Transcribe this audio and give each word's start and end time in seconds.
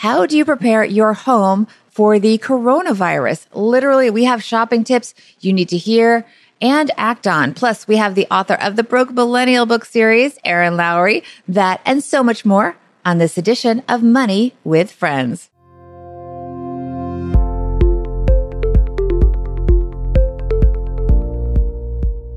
how 0.00 0.24
do 0.24 0.34
you 0.34 0.46
prepare 0.46 0.82
your 0.82 1.12
home 1.12 1.66
for 1.90 2.18
the 2.18 2.38
coronavirus? 2.38 3.44
Literally, 3.52 4.08
we 4.08 4.24
have 4.24 4.42
shopping 4.42 4.82
tips 4.82 5.12
you 5.40 5.52
need 5.52 5.68
to 5.68 5.76
hear 5.76 6.26
and 6.58 6.90
act 6.96 7.26
on. 7.26 7.52
Plus, 7.52 7.86
we 7.86 7.96
have 7.96 8.14
the 8.14 8.26
author 8.30 8.54
of 8.54 8.76
the 8.76 8.82
Broke 8.82 9.12
Millennial 9.12 9.66
book 9.66 9.84
series, 9.84 10.38
Erin 10.42 10.78
Lowry, 10.78 11.22
that 11.46 11.82
and 11.84 12.02
so 12.02 12.22
much 12.22 12.46
more 12.46 12.78
on 13.04 13.18
this 13.18 13.36
edition 13.36 13.82
of 13.90 14.02
Money 14.02 14.54
with 14.64 14.90
Friends. 14.90 15.49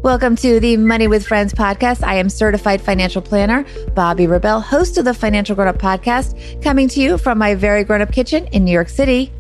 Welcome 0.04 0.36
to 0.36 0.60
the 0.60 0.76
Money 0.76 1.08
with 1.08 1.26
Friends 1.26 1.54
podcast. 1.54 2.04
I 2.04 2.16
am 2.16 2.28
certified 2.28 2.82
financial 2.82 3.22
planner, 3.22 3.64
Bobbi 3.92 4.30
Rebell, 4.30 4.60
host 4.60 4.98
of 4.98 5.06
the 5.06 5.14
Financial 5.14 5.56
Grown 5.56 5.70
Up 5.70 5.78
podcast, 5.78 6.62
coming 6.62 6.90
to 6.90 7.00
you 7.00 7.18
from 7.18 7.38
my 7.38 7.56
very 7.56 7.86
grown 7.86 8.02
up 8.02 8.12
kitchen 8.12 8.46
in 8.48 8.66
New 8.66 8.74
York 8.74 8.90
City. 8.90 9.32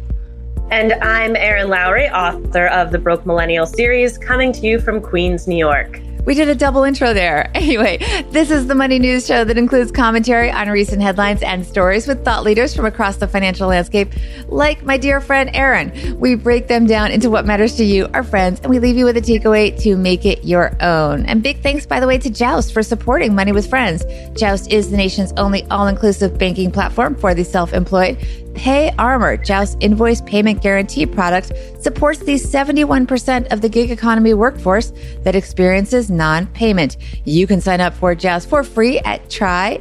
And 0.72 0.94
I'm 0.94 1.36
Erin 1.36 1.67
Lowry, 1.67 2.08
author 2.08 2.67
of 2.67 2.91
the 2.91 2.98
Broke 2.98 3.26
Millennial 3.26 3.66
series, 3.66 4.17
coming 4.17 4.53
to 4.53 4.62
you 4.62 4.80
from 4.80 5.02
Queens, 5.02 5.49
New 5.49 5.58
York. 5.58 5.99
We 6.26 6.36
did 6.36 6.48
a 6.48 6.55
double 6.55 6.84
intro 6.84 7.13
there. 7.13 7.52
Anyway, 7.63 7.98
this 8.31 8.52
is 8.52 8.68
the 8.68 8.76
Money 8.76 9.00
News 9.00 9.26
Show 9.26 9.45
that 9.45 9.58
includes 9.58 9.90
commentary 9.90 10.52
on 10.52 10.68
recent 10.68 11.02
headlines 11.02 11.41
and 11.41 11.66
stories 11.66 12.08
with 12.08 12.26
thought 12.26 12.44
leaders 12.44 12.76
from 12.76 12.86
across 12.86 13.16
the 13.16 13.27
financial 13.27 13.70
landscape, 13.70 14.12
like 14.48 14.84
my 14.84 14.98
dear 14.98 15.22
friend 15.22 15.50
Erin. 15.54 16.20
We 16.20 16.36
break 16.36 16.67
them 16.67 16.86
down 16.86 17.12
into 17.12 17.30
what 17.30 17.45
matters 17.45 17.76
to 17.78 17.86
you, 17.86 18.09
our 18.14 18.22
friends, 18.22 18.59
and 18.59 18.70
we 18.70 18.80
leave 18.80 18.98
you 18.98 19.05
with 19.05 19.16
a 19.16 19.22
takeaway 19.22 19.80
to 19.84 19.95
make 19.95 20.26
it 20.26 20.44
your 20.44 20.76
own. 20.84 21.26
And 21.26 21.41
big 21.41 21.62
thanks, 21.62 21.86
by 21.86 22.02
the 22.02 22.08
way, 22.08 22.17
to 22.17 22.30
Joust 22.30 22.73
for 22.73 22.84
supporting 22.84 23.34
Money 23.34 23.53
with 23.53 23.70
Friends. 23.70 24.03
Joust 24.38 24.72
is 24.72 24.92
the 24.92 24.98
nation's 24.98 25.31
only 25.38 25.64
all 25.72 25.88
inclusive 25.88 26.38
banking 26.38 26.70
platform 26.70 27.16
for 27.16 27.34
the 27.34 27.45
self 27.45 27.73
employed. 27.73 28.17
Pay 28.53 28.91
Armor, 28.98 29.38
Joust's 29.38 29.77
invoice 29.80 30.21
payment 30.21 30.61
guarantee 30.61 31.05
product, 31.05 31.52
supports 31.81 32.19
the 32.19 32.36
71% 32.36 33.52
of 33.52 33.61
the 33.61 33.69
gig 33.69 33.91
economy 33.91 34.33
workforce 34.33 34.91
that 35.23 35.36
experiences 35.36 36.09
non-payment. 36.09 36.97
You 37.25 37.47
can 37.47 37.61
sign 37.61 37.81
up 37.81 37.94
for 37.94 38.16
Joust 38.16 38.50
for 38.50 38.63
free 38.63 39.00
at 39.00 39.30
try.joust.com 39.30 39.80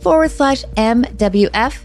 forward 0.00 0.30
slash 0.30 0.64
MWF. 0.76 1.84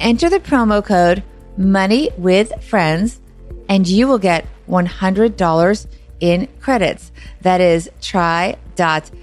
Enter 0.00 0.30
the 0.30 0.40
promo 0.40 0.84
code 0.84 1.22
money 1.56 2.10
with 2.18 2.52
friends 2.62 3.20
and 3.68 3.86
you 3.88 4.08
will 4.08 4.18
get 4.18 4.46
$100 4.68 5.86
in 6.20 6.48
credits. 6.60 7.12
That 7.40 7.60
is 7.60 7.90
try.joust, 8.00 9.14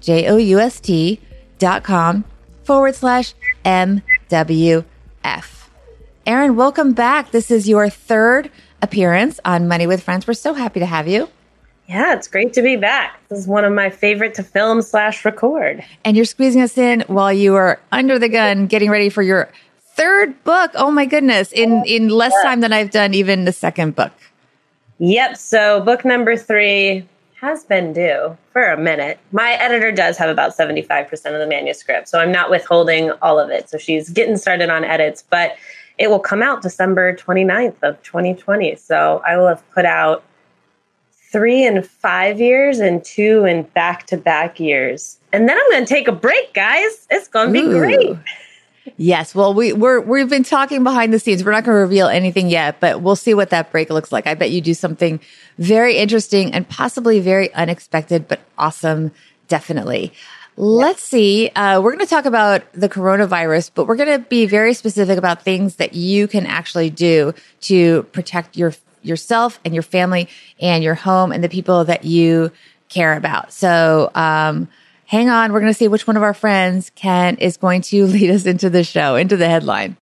J-O-U-S-T 0.00 1.20
dot 1.58 1.82
com 1.82 2.24
forward 2.66 2.96
slash 2.96 3.32
MWF. 3.64 4.84
Erin, 6.26 6.56
welcome 6.56 6.92
back. 6.92 7.30
This 7.30 7.50
is 7.52 7.68
your 7.68 7.88
third 7.88 8.50
appearance 8.82 9.38
on 9.44 9.68
Money 9.68 9.86
with 9.86 10.02
Friends. 10.02 10.26
We're 10.26 10.34
so 10.34 10.52
happy 10.52 10.80
to 10.80 10.86
have 10.86 11.06
you. 11.06 11.28
Yeah, 11.88 12.14
it's 12.14 12.26
great 12.26 12.52
to 12.54 12.62
be 12.62 12.74
back. 12.74 13.20
This 13.28 13.38
is 13.38 13.46
one 13.46 13.64
of 13.64 13.72
my 13.72 13.90
favorite 13.90 14.34
to 14.34 14.42
film 14.42 14.82
slash 14.82 15.24
record. 15.24 15.84
And 16.04 16.16
you're 16.16 16.24
squeezing 16.24 16.60
us 16.60 16.76
in 16.76 17.02
while 17.06 17.32
you 17.32 17.54
are 17.54 17.80
under 17.92 18.18
the 18.18 18.28
gun 18.28 18.66
getting 18.66 18.90
ready 18.90 19.08
for 19.08 19.22
your 19.22 19.48
third 19.94 20.42
book. 20.42 20.72
Oh 20.74 20.90
my 20.90 21.06
goodness. 21.06 21.52
In 21.52 21.84
in 21.86 22.08
less 22.08 22.34
time 22.42 22.60
than 22.60 22.72
I've 22.72 22.90
done 22.90 23.14
even 23.14 23.44
the 23.44 23.52
second 23.52 23.94
book. 23.94 24.12
Yep. 24.98 25.36
So 25.36 25.80
book 25.82 26.04
number 26.04 26.36
three 26.36 27.06
has 27.46 27.62
been 27.62 27.92
due 27.92 28.36
for 28.52 28.72
a 28.72 28.76
minute. 28.76 29.20
My 29.30 29.52
editor 29.52 29.92
does 29.92 30.18
have 30.18 30.28
about 30.28 30.56
75% 30.56 31.10
of 31.12 31.38
the 31.38 31.46
manuscript, 31.46 32.08
so 32.08 32.18
I'm 32.18 32.32
not 32.32 32.50
withholding 32.50 33.12
all 33.22 33.38
of 33.38 33.50
it. 33.50 33.70
So 33.70 33.78
she's 33.78 34.08
getting 34.08 34.36
started 34.36 34.68
on 34.68 34.82
edits, 34.82 35.22
but 35.30 35.56
it 35.96 36.10
will 36.10 36.18
come 36.18 36.42
out 36.42 36.60
December 36.60 37.14
29th 37.14 37.76
of 37.84 38.02
2020. 38.02 38.74
So 38.74 39.22
I 39.24 39.36
will 39.36 39.46
have 39.46 39.62
put 39.70 39.84
out 39.84 40.24
three 41.12 41.64
in 41.64 41.84
five 41.84 42.40
years 42.40 42.80
and 42.80 43.04
two 43.04 43.44
in 43.44 43.62
back 43.62 44.06
to 44.08 44.16
back 44.16 44.58
years. 44.58 45.18
And 45.32 45.48
then 45.48 45.56
I'm 45.56 45.70
going 45.70 45.84
to 45.84 45.88
take 45.88 46.08
a 46.08 46.12
break, 46.12 46.52
guys. 46.52 47.06
It's 47.10 47.28
going 47.28 47.52
to 47.52 47.52
be 47.52 47.66
Ooh. 47.66 47.78
great. 47.78 48.16
Yes. 48.96 49.34
Well, 49.34 49.52
we, 49.54 49.72
we're, 49.72 50.00
we've 50.00 50.28
been 50.28 50.44
talking 50.44 50.84
behind 50.84 51.12
the 51.12 51.18
scenes. 51.18 51.44
We're 51.44 51.52
not 51.52 51.64
going 51.64 51.74
to 51.74 51.80
reveal 51.80 52.08
anything 52.08 52.48
yet, 52.48 52.80
but 52.80 53.02
we'll 53.02 53.16
see 53.16 53.34
what 53.34 53.50
that 53.50 53.70
break 53.70 53.90
looks 53.90 54.12
like. 54.12 54.26
I 54.26 54.34
bet 54.34 54.50
you 54.50 54.60
do 54.60 54.74
something 54.74 55.20
very 55.58 55.96
interesting 55.96 56.52
and 56.52 56.68
possibly 56.68 57.20
very 57.20 57.52
unexpected, 57.54 58.28
but 58.28 58.40
awesome. 58.56 59.12
Definitely. 59.48 60.12
Let's 60.56 61.02
see. 61.02 61.50
Uh, 61.50 61.80
we're 61.82 61.92
going 61.92 62.04
to 62.04 62.10
talk 62.10 62.24
about 62.24 62.62
the 62.72 62.88
coronavirus, 62.88 63.72
but 63.74 63.86
we're 63.86 63.96
going 63.96 64.20
to 64.20 64.26
be 64.26 64.46
very 64.46 64.72
specific 64.72 65.18
about 65.18 65.42
things 65.42 65.76
that 65.76 65.92
you 65.92 66.26
can 66.26 66.46
actually 66.46 66.88
do 66.88 67.34
to 67.62 68.04
protect 68.04 68.56
your 68.56 68.72
yourself 69.02 69.60
and 69.64 69.74
your 69.74 69.82
family 69.82 70.28
and 70.58 70.82
your 70.82 70.94
home 70.94 71.30
and 71.30 71.44
the 71.44 71.48
people 71.48 71.84
that 71.84 72.04
you 72.04 72.50
care 72.88 73.16
about. 73.16 73.52
So, 73.52 74.10
um, 74.14 74.68
hang 75.06 75.28
on. 75.28 75.52
We're 75.52 75.60
going 75.60 75.72
to 75.72 75.78
see 75.78 75.88
which 75.88 76.06
one 76.06 76.16
of 76.16 76.22
our 76.22 76.34
friends 76.34 76.90
can 76.94 77.36
is 77.36 77.56
going 77.56 77.82
to 77.82 78.06
lead 78.06 78.30
us 78.30 78.46
into 78.46 78.68
the 78.68 78.84
show, 78.84 79.16
into 79.16 79.36
the 79.36 79.48
headline. 79.48 79.96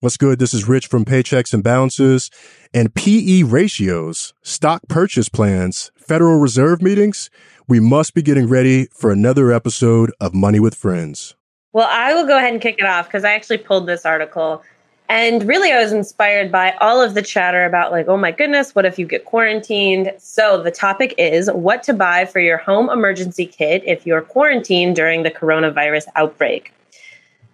What's 0.00 0.16
good? 0.16 0.38
This 0.38 0.54
is 0.54 0.68
Rich 0.68 0.86
from 0.86 1.04
Paychecks 1.04 1.52
and 1.52 1.64
Balances 1.64 2.30
and 2.72 2.94
PE 2.94 3.42
ratios, 3.42 4.32
stock 4.42 4.82
purchase 4.88 5.28
plans, 5.28 5.90
Federal 5.96 6.38
Reserve 6.38 6.80
meetings. 6.82 7.30
We 7.66 7.80
must 7.80 8.14
be 8.14 8.22
getting 8.22 8.48
ready 8.48 8.86
for 8.92 9.10
another 9.10 9.50
episode 9.50 10.12
of 10.20 10.34
Money 10.34 10.60
with 10.60 10.76
Friends. 10.76 11.34
Well, 11.72 11.88
I 11.90 12.14
will 12.14 12.26
go 12.26 12.38
ahead 12.38 12.52
and 12.52 12.62
kick 12.62 12.76
it 12.78 12.86
off 12.86 13.08
because 13.08 13.24
I 13.24 13.32
actually 13.32 13.58
pulled 13.58 13.86
this 13.86 14.06
article 14.06 14.62
and 15.08 15.48
really, 15.48 15.72
I 15.72 15.82
was 15.82 15.92
inspired 15.92 16.52
by 16.52 16.72
all 16.80 17.00
of 17.00 17.14
the 17.14 17.22
chatter 17.22 17.64
about, 17.64 17.92
like, 17.92 18.08
oh 18.08 18.16
my 18.18 18.30
goodness, 18.30 18.74
what 18.74 18.84
if 18.84 18.98
you 18.98 19.06
get 19.06 19.24
quarantined? 19.24 20.12
So, 20.18 20.62
the 20.62 20.70
topic 20.70 21.14
is 21.16 21.50
what 21.50 21.82
to 21.84 21.94
buy 21.94 22.26
for 22.26 22.40
your 22.40 22.58
home 22.58 22.90
emergency 22.90 23.46
kit 23.46 23.82
if 23.86 24.06
you're 24.06 24.20
quarantined 24.20 24.96
during 24.96 25.22
the 25.22 25.30
coronavirus 25.30 26.08
outbreak. 26.14 26.72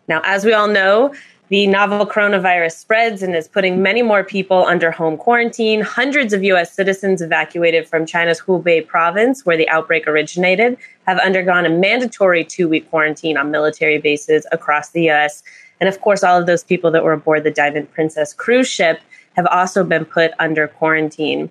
Now, 0.09 0.21
as 0.25 0.45
we 0.45 0.53
all 0.53 0.69
know, 0.69 1.15
the 1.49 1.67
novel 1.67 2.07
coronavirus 2.07 2.73
spreads 2.73 3.23
and 3.23 3.37
is 3.37 3.47
putting 3.47 3.83
many 3.83 4.03
more 4.03 4.25
people 4.25 4.65
under 4.65 4.91
home 4.91 5.17
quarantine. 5.17 5.83
Hundreds 5.83 6.33
of 6.33 6.43
US 6.43 6.73
citizens 6.73 7.23
evacuated 7.23 7.87
from 7.87 8.07
China's 8.07 8.41
Hubei 8.41 8.85
province, 8.85 9.47
where 9.47 9.57
the 9.57 9.69
outbreak 9.69 10.09
originated, 10.09 10.77
have 11.07 11.19
undergone 11.19 11.67
a 11.67 11.71
mandatory 11.71 12.45
two 12.45 12.69
week 12.69 12.91
quarantine 12.91 13.37
on 13.37 13.51
military 13.51 13.99
bases 13.99 14.47
across 14.51 14.91
the 14.91 15.11
US 15.11 15.45
and 15.81 15.89
of 15.89 16.01
course, 16.01 16.23
all 16.23 16.39
of 16.39 16.47
those 16.47 16.65
people 16.65 16.91
that 16.93 17.05
were 17.05 17.13
aboard 17.13 17.45
the 17.45 17.51
Diamond 17.51 17.91
Princess 17.93 18.33
cruise 18.33 18.69
ship 18.69 19.01
have 19.37 19.47
also 19.47 19.85
been 19.85 20.05
put 20.05 20.33
under 20.39 20.69
quarantine. 20.69 21.51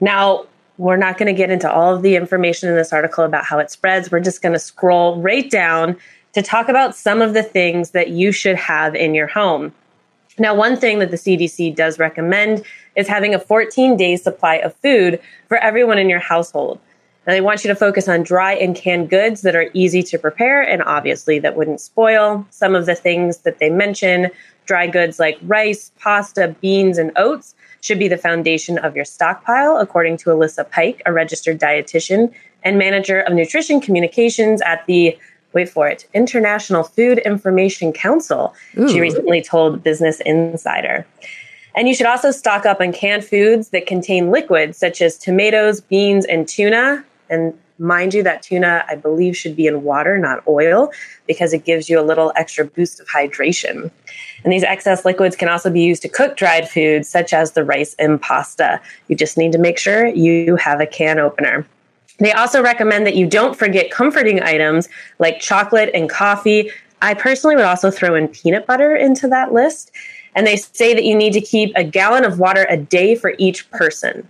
Now, 0.00 0.46
we're 0.78 0.96
not 0.96 1.18
going 1.18 1.26
to 1.26 1.36
get 1.36 1.50
into 1.50 1.70
all 1.70 1.94
of 1.94 2.02
the 2.02 2.16
information 2.16 2.68
in 2.68 2.76
this 2.76 2.92
article 2.92 3.24
about 3.24 3.44
how 3.44 3.58
it 3.58 3.70
spreads. 3.70 4.10
We're 4.10 4.20
just 4.20 4.42
going 4.42 4.52
to 4.52 4.58
scroll 4.58 5.20
right 5.20 5.50
down 5.50 5.96
to 6.34 6.42
talk 6.42 6.68
about 6.68 6.94
some 6.94 7.20
of 7.20 7.34
the 7.34 7.42
things 7.42 7.90
that 7.90 8.10
you 8.10 8.30
should 8.32 8.56
have 8.56 8.94
in 8.94 9.14
your 9.14 9.26
home. 9.26 9.72
Now, 10.38 10.54
one 10.54 10.76
thing 10.76 11.00
that 11.00 11.10
the 11.10 11.16
CDC 11.16 11.74
does 11.74 11.98
recommend 11.98 12.64
is 12.94 13.08
having 13.08 13.34
a 13.34 13.40
14 13.40 13.96
day 13.96 14.16
supply 14.16 14.56
of 14.56 14.74
food 14.76 15.20
for 15.48 15.56
everyone 15.58 15.98
in 15.98 16.08
your 16.08 16.20
household. 16.20 16.78
Now, 17.28 17.34
they 17.34 17.42
want 17.42 17.62
you 17.62 17.68
to 17.68 17.74
focus 17.74 18.08
on 18.08 18.22
dry 18.22 18.54
and 18.54 18.74
canned 18.74 19.10
goods 19.10 19.42
that 19.42 19.54
are 19.54 19.68
easy 19.74 20.02
to 20.02 20.18
prepare 20.18 20.62
and 20.62 20.82
obviously 20.82 21.38
that 21.40 21.56
wouldn't 21.56 21.78
spoil. 21.78 22.46
Some 22.48 22.74
of 22.74 22.86
the 22.86 22.94
things 22.94 23.38
that 23.40 23.58
they 23.58 23.68
mention 23.68 24.30
dry 24.64 24.86
goods 24.86 25.18
like 25.18 25.38
rice, 25.42 25.92
pasta, 26.00 26.56
beans, 26.62 26.96
and 26.96 27.12
oats 27.16 27.54
should 27.82 27.98
be 27.98 28.08
the 28.08 28.16
foundation 28.16 28.78
of 28.78 28.96
your 28.96 29.04
stockpile, 29.04 29.76
according 29.76 30.16
to 30.16 30.30
Alyssa 30.30 30.70
Pike, 30.70 31.02
a 31.04 31.12
registered 31.12 31.60
dietitian 31.60 32.32
and 32.62 32.78
manager 32.78 33.20
of 33.20 33.34
nutrition 33.34 33.78
communications 33.78 34.62
at 34.62 34.86
the 34.86 35.16
wait 35.52 35.68
for 35.68 35.86
it, 35.86 36.08
International 36.14 36.82
Food 36.82 37.18
Information 37.18 37.92
Council. 37.92 38.54
Ooh. 38.78 38.88
She 38.88 39.02
recently 39.02 39.42
told 39.42 39.82
Business 39.82 40.20
Insider. 40.20 41.06
And 41.74 41.88
you 41.88 41.94
should 41.94 42.06
also 42.06 42.30
stock 42.30 42.64
up 42.64 42.80
on 42.80 42.92
canned 42.92 43.24
foods 43.24 43.68
that 43.68 43.86
contain 43.86 44.30
liquids 44.30 44.78
such 44.78 45.02
as 45.02 45.18
tomatoes, 45.18 45.82
beans, 45.82 46.24
and 46.24 46.48
tuna. 46.48 47.04
And 47.30 47.54
mind 47.78 48.14
you, 48.14 48.22
that 48.22 48.42
tuna, 48.42 48.84
I 48.88 48.96
believe, 48.96 49.36
should 49.36 49.54
be 49.56 49.66
in 49.66 49.82
water, 49.82 50.18
not 50.18 50.42
oil, 50.46 50.90
because 51.26 51.52
it 51.52 51.64
gives 51.64 51.88
you 51.88 52.00
a 52.00 52.02
little 52.02 52.32
extra 52.36 52.64
boost 52.64 53.00
of 53.00 53.08
hydration. 53.08 53.90
And 54.44 54.52
these 54.52 54.64
excess 54.64 55.04
liquids 55.04 55.36
can 55.36 55.48
also 55.48 55.70
be 55.70 55.80
used 55.80 56.02
to 56.02 56.08
cook 56.08 56.36
dried 56.36 56.68
foods, 56.68 57.08
such 57.08 57.32
as 57.32 57.52
the 57.52 57.64
rice 57.64 57.94
and 57.98 58.20
pasta. 58.20 58.80
You 59.08 59.16
just 59.16 59.38
need 59.38 59.52
to 59.52 59.58
make 59.58 59.78
sure 59.78 60.06
you 60.06 60.56
have 60.56 60.80
a 60.80 60.86
can 60.86 61.18
opener. 61.18 61.66
They 62.18 62.32
also 62.32 62.62
recommend 62.62 63.06
that 63.06 63.14
you 63.14 63.26
don't 63.26 63.56
forget 63.56 63.90
comforting 63.90 64.42
items 64.42 64.88
like 65.18 65.38
chocolate 65.40 65.90
and 65.94 66.10
coffee. 66.10 66.70
I 67.00 67.14
personally 67.14 67.54
would 67.54 67.64
also 67.64 67.90
throw 67.90 68.16
in 68.16 68.26
peanut 68.28 68.66
butter 68.66 68.96
into 68.96 69.28
that 69.28 69.52
list. 69.52 69.92
And 70.34 70.46
they 70.46 70.56
say 70.56 70.94
that 70.94 71.04
you 71.04 71.16
need 71.16 71.32
to 71.32 71.40
keep 71.40 71.72
a 71.76 71.84
gallon 71.84 72.24
of 72.24 72.38
water 72.38 72.66
a 72.68 72.76
day 72.76 73.14
for 73.14 73.34
each 73.38 73.70
person. 73.70 74.26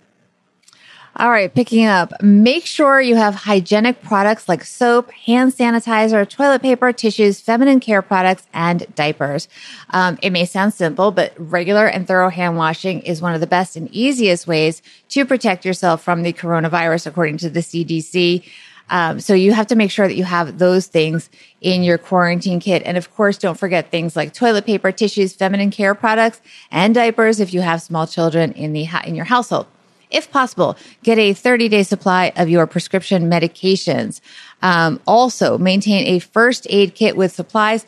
All 1.18 1.30
right, 1.30 1.52
picking 1.52 1.84
up. 1.84 2.12
Make 2.22 2.64
sure 2.64 3.00
you 3.00 3.16
have 3.16 3.34
hygienic 3.34 4.02
products 4.02 4.48
like 4.48 4.62
soap, 4.62 5.10
hand 5.10 5.52
sanitizer, 5.52 6.28
toilet 6.28 6.62
paper, 6.62 6.92
tissues, 6.92 7.40
feminine 7.40 7.80
care 7.80 8.02
products, 8.02 8.46
and 8.54 8.86
diapers. 8.94 9.48
Um, 9.90 10.16
it 10.22 10.30
may 10.30 10.44
sound 10.44 10.74
simple, 10.74 11.10
but 11.10 11.32
regular 11.36 11.88
and 11.88 12.06
thorough 12.06 12.28
hand 12.28 12.56
washing 12.56 13.00
is 13.00 13.20
one 13.20 13.34
of 13.34 13.40
the 13.40 13.48
best 13.48 13.74
and 13.74 13.92
easiest 13.92 14.46
ways 14.46 14.80
to 15.08 15.24
protect 15.24 15.64
yourself 15.64 16.04
from 16.04 16.22
the 16.22 16.32
coronavirus, 16.32 17.08
according 17.08 17.38
to 17.38 17.50
the 17.50 17.60
CDC. 17.60 18.44
Um, 18.88 19.18
so 19.18 19.34
you 19.34 19.52
have 19.54 19.66
to 19.66 19.74
make 19.74 19.90
sure 19.90 20.06
that 20.06 20.14
you 20.14 20.22
have 20.22 20.58
those 20.58 20.86
things 20.86 21.30
in 21.60 21.82
your 21.82 21.98
quarantine 21.98 22.60
kit. 22.60 22.84
And 22.86 22.96
of 22.96 23.12
course, 23.12 23.38
don't 23.38 23.58
forget 23.58 23.90
things 23.90 24.14
like 24.14 24.34
toilet 24.34 24.66
paper, 24.66 24.92
tissues, 24.92 25.34
feminine 25.34 25.72
care 25.72 25.96
products, 25.96 26.40
and 26.70 26.94
diapers 26.94 27.40
if 27.40 27.52
you 27.52 27.60
have 27.60 27.82
small 27.82 28.06
children 28.06 28.52
in 28.52 28.72
the 28.72 28.86
in 29.04 29.16
your 29.16 29.24
household. 29.24 29.66
If 30.10 30.30
possible, 30.30 30.76
get 31.02 31.18
a 31.18 31.34
30 31.34 31.68
day 31.68 31.82
supply 31.82 32.32
of 32.36 32.48
your 32.48 32.66
prescription 32.66 33.30
medications. 33.30 34.20
Um, 34.62 35.00
also, 35.06 35.58
maintain 35.58 36.06
a 36.06 36.18
first 36.18 36.66
aid 36.70 36.94
kit 36.94 37.16
with 37.16 37.32
supplies. 37.32 37.86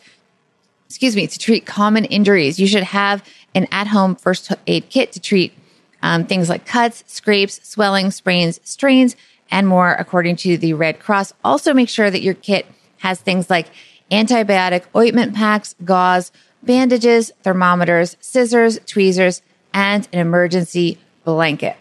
Excuse 0.86 1.14
me, 1.16 1.26
to 1.26 1.38
treat 1.38 1.66
common 1.66 2.04
injuries. 2.06 2.58
You 2.58 2.66
should 2.66 2.82
have 2.82 3.24
an 3.54 3.66
at 3.70 3.86
home 3.86 4.16
first 4.16 4.52
aid 4.66 4.88
kit 4.90 5.12
to 5.12 5.20
treat 5.20 5.52
um, 6.02 6.26
things 6.26 6.48
like 6.48 6.66
cuts, 6.66 7.04
scrapes, 7.06 7.60
swelling, 7.68 8.10
sprains, 8.10 8.60
strains, 8.64 9.16
and 9.50 9.66
more, 9.66 9.92
according 9.92 10.36
to 10.36 10.56
the 10.56 10.74
Red 10.74 10.98
Cross. 10.98 11.32
Also, 11.44 11.74
make 11.74 11.88
sure 11.88 12.10
that 12.10 12.22
your 12.22 12.34
kit 12.34 12.66
has 12.98 13.20
things 13.20 13.50
like 13.50 13.66
antibiotic 14.10 14.84
ointment 14.94 15.34
packs, 15.34 15.74
gauze, 15.84 16.32
bandages, 16.62 17.32
thermometers, 17.42 18.16
scissors, 18.20 18.78
tweezers, 18.86 19.42
and 19.72 20.08
an 20.12 20.18
emergency 20.18 20.98
blanket. 21.24 21.76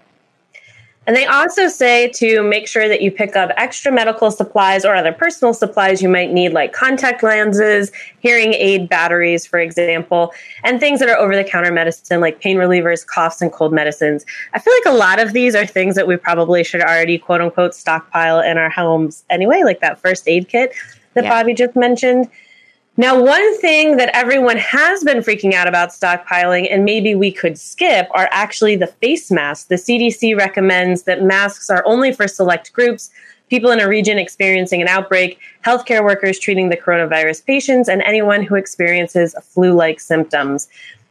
And 1.10 1.16
they 1.16 1.26
also 1.26 1.68
say 1.70 2.08
to 2.10 2.44
make 2.44 2.68
sure 2.68 2.88
that 2.88 3.02
you 3.02 3.10
pick 3.10 3.36
up 3.36 3.50
extra 3.58 3.92
medical 3.92 4.30
supplies 4.30 4.86
or 4.86 4.94
other 4.94 5.12
personal 5.12 5.56
supplies 5.56 6.04
you 6.04 6.08
might 6.08 6.32
need, 6.32 6.54
like 6.54 6.72
contact 6.72 7.24
lenses, 7.24 7.92
hearing 8.20 8.54
aid 8.54 8.88
batteries, 8.88 9.44
for 9.44 9.58
example, 9.58 10.32
and 10.64 10.80
things 10.80 11.00
that 11.00 11.10
are 11.10 11.18
over 11.18 11.36
the 11.36 11.44
counter 11.44 11.72
medicine, 11.72 12.22
like 12.22 12.40
pain 12.42 12.58
relievers, 12.58 13.04
coughs, 13.08 13.42
and 13.42 13.52
cold 13.52 13.74
medicines. 13.74 14.24
I 14.54 14.60
feel 14.60 14.72
like 14.86 14.94
a 14.94 14.98
lot 15.00 15.20
of 15.20 15.34
these 15.34 15.56
are 15.56 15.66
things 15.66 15.96
that 15.96 16.06
we 16.06 16.16
probably 16.16 16.64
should 16.64 16.82
already, 16.82 17.18
quote 17.18 17.42
unquote, 17.42 17.74
stockpile 17.74 18.40
in 18.42 18.60
our 18.60 18.70
homes 18.70 19.24
anyway, 19.32 19.64
like 19.64 19.80
that 19.80 20.00
first 20.00 20.28
aid 20.28 20.48
kit 20.48 20.76
that 21.16 21.24
yeah. 21.24 21.44
Bobbi 21.44 21.58
just 21.58 21.76
mentioned. 21.76 22.30
Now, 23.00 23.18
one 23.18 23.58
thing 23.60 23.96
that 23.96 24.14
everyone 24.14 24.58
has 24.58 25.06
been 25.06 25.20
freaking 25.20 25.54
out 25.54 25.70
about 25.70 25.92
stockpiling, 25.92 26.68
and 26.70 26.84
maybe 26.84 27.16
we 27.16 27.32
could 27.32 27.58
skip, 27.58 28.10
are 28.12 28.28
actually 28.30 28.76
the 28.76 28.88
face 28.88 29.32
masks. 29.32 29.70
The 29.70 29.76
CDC 29.76 30.36
recommends 30.38 31.04
that 31.04 31.24
masks 31.24 31.70
are 31.70 31.82
only 31.86 32.12
for 32.12 32.28
select 32.28 32.74
groups, 32.74 33.10
people 33.50 33.72
in 33.72 33.80
a 33.80 33.88
region 33.88 34.18
experiencing 34.18 34.82
an 34.82 34.90
outbreak, 34.90 35.40
healthcare 35.66 36.04
workers 36.04 36.40
treating 36.40 36.68
the 36.68 36.76
coronavirus 36.76 37.46
patients, 37.46 37.88
and 37.88 38.02
anyone 38.02 38.44
who 38.44 38.56
experiences 38.56 39.34
flu 39.44 39.72
like 39.72 40.02
symptoms. 40.02 40.68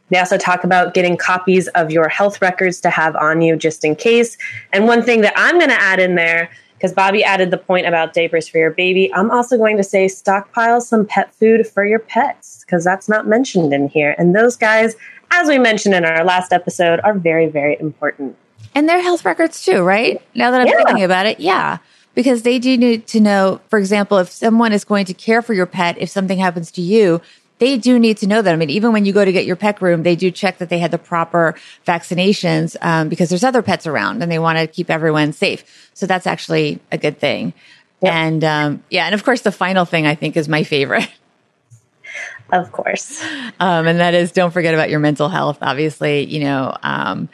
They 0.09 0.19
also 0.19 0.37
talk 0.37 0.63
about 0.63 0.93
getting 0.93 1.17
copies 1.17 1.69
of 1.69 1.89
your 1.89 2.07
health 2.07 2.39
records 2.39 2.79
to 2.81 2.91
have 2.91 3.15
on 3.15 3.41
you 3.41 3.55
just 3.55 3.83
in 3.83 3.95
case. 3.95 4.37
And 4.73 4.85
one 4.85 5.01
thing 5.01 5.21
that 5.21 5.33
I'm 5.35 5.57
going 5.57 5.71
to 5.71 5.81
add 5.81 5.99
in 5.99 6.13
there 6.13 6.51
because 6.79 6.93
Bobbi 6.93 7.21
added 7.23 7.51
the 7.51 7.57
point 7.57 7.85
about 7.85 8.13
diapers 8.13 8.47
for 8.47 8.57
your 8.57 8.71
baby. 8.71 9.13
I'm 9.13 9.29
also 9.29 9.57
going 9.57 9.75
to 9.75 9.83
say 9.83 10.07
stockpile 10.07 10.79
some 10.79 11.05
pet 11.05 11.35
food 11.35 11.67
for 11.67 11.85
your 11.85 11.99
pets 11.99 12.63
because 12.65 12.85
that's 12.85 13.09
not 13.09 13.27
mentioned 13.27 13.73
in 13.73 13.89
here. 13.89 14.15
And 14.17 14.33
those 14.33 14.55
guys, 14.55 14.95
as 15.31 15.49
we 15.49 15.57
mentioned 15.57 15.93
in 15.93 16.05
our 16.05 16.23
last 16.23 16.53
episode, 16.53 17.01
are 17.03 17.13
very, 17.13 17.47
very 17.47 17.77
important. 17.81 18.37
And 18.73 18.87
their 18.87 19.01
health 19.01 19.25
records 19.25 19.61
too, 19.65 19.81
right? 19.81 20.21
Now 20.35 20.51
that 20.51 20.61
I'm 20.61 20.67
yeah. 20.67 20.77
thinking 20.77 21.03
about 21.03 21.25
it, 21.25 21.41
yeah. 21.41 21.79
Because 22.15 22.43
they 22.43 22.59
do 22.59 22.77
need 22.77 23.07
to 23.07 23.19
know, 23.19 23.59
for 23.69 23.77
example, 23.77 24.17
if 24.17 24.31
someone 24.31 24.71
is 24.71 24.85
going 24.85 25.05
to 25.05 25.13
care 25.13 25.41
for 25.41 25.53
your 25.53 25.65
pet, 25.65 25.97
if 25.99 26.09
something 26.09 26.37
happens 26.37 26.71
to 26.71 26.81
you, 26.81 27.21
they 27.59 27.77
do 27.77 27.99
need 27.99 28.17
to 28.17 28.27
know 28.27 28.41
that. 28.41 28.51
I 28.51 28.55
mean, 28.55 28.69
even 28.69 28.91
when 28.91 29.05
you 29.05 29.13
go 29.13 29.23
to 29.23 29.31
get 29.31 29.45
your 29.45 29.55
pet 29.55 29.81
room, 29.81 30.03
they 30.03 30.15
do 30.15 30.31
check 30.31 30.57
that 30.57 30.69
they 30.69 30.79
had 30.79 30.91
the 30.91 30.97
proper 30.97 31.55
vaccinations 31.85 32.75
um, 32.81 33.09
because 33.09 33.29
there's 33.29 33.43
other 33.43 33.61
pets 33.61 33.85
around 33.85 34.23
and 34.23 34.31
they 34.31 34.39
want 34.39 34.57
to 34.57 34.67
keep 34.67 34.89
everyone 34.89 35.33
safe. 35.33 35.91
So 35.93 36.05
that's 36.05 36.25
actually 36.25 36.79
a 36.91 36.97
good 36.97 37.19
thing. 37.19 37.53
Yep. 38.01 38.13
And 38.13 38.43
um, 38.43 38.83
yeah, 38.89 39.05
and 39.05 39.13
of 39.13 39.23
course, 39.23 39.41
the 39.41 39.51
final 39.51 39.85
thing 39.85 40.07
I 40.07 40.15
think 40.15 40.37
is 40.37 40.49
my 40.49 40.63
favorite. 40.63 41.09
Of 42.51 42.71
course. 42.71 43.21
Um, 43.59 43.85
and 43.85 43.99
that 43.99 44.15
is 44.15 44.31
don't 44.31 44.49
forget 44.49 44.73
about 44.73 44.89
your 44.89 44.99
mental 44.99 45.29
health. 45.29 45.59
Obviously, 45.61 46.25
you 46.25 46.39
know, 46.39 46.75
um, 46.81 47.29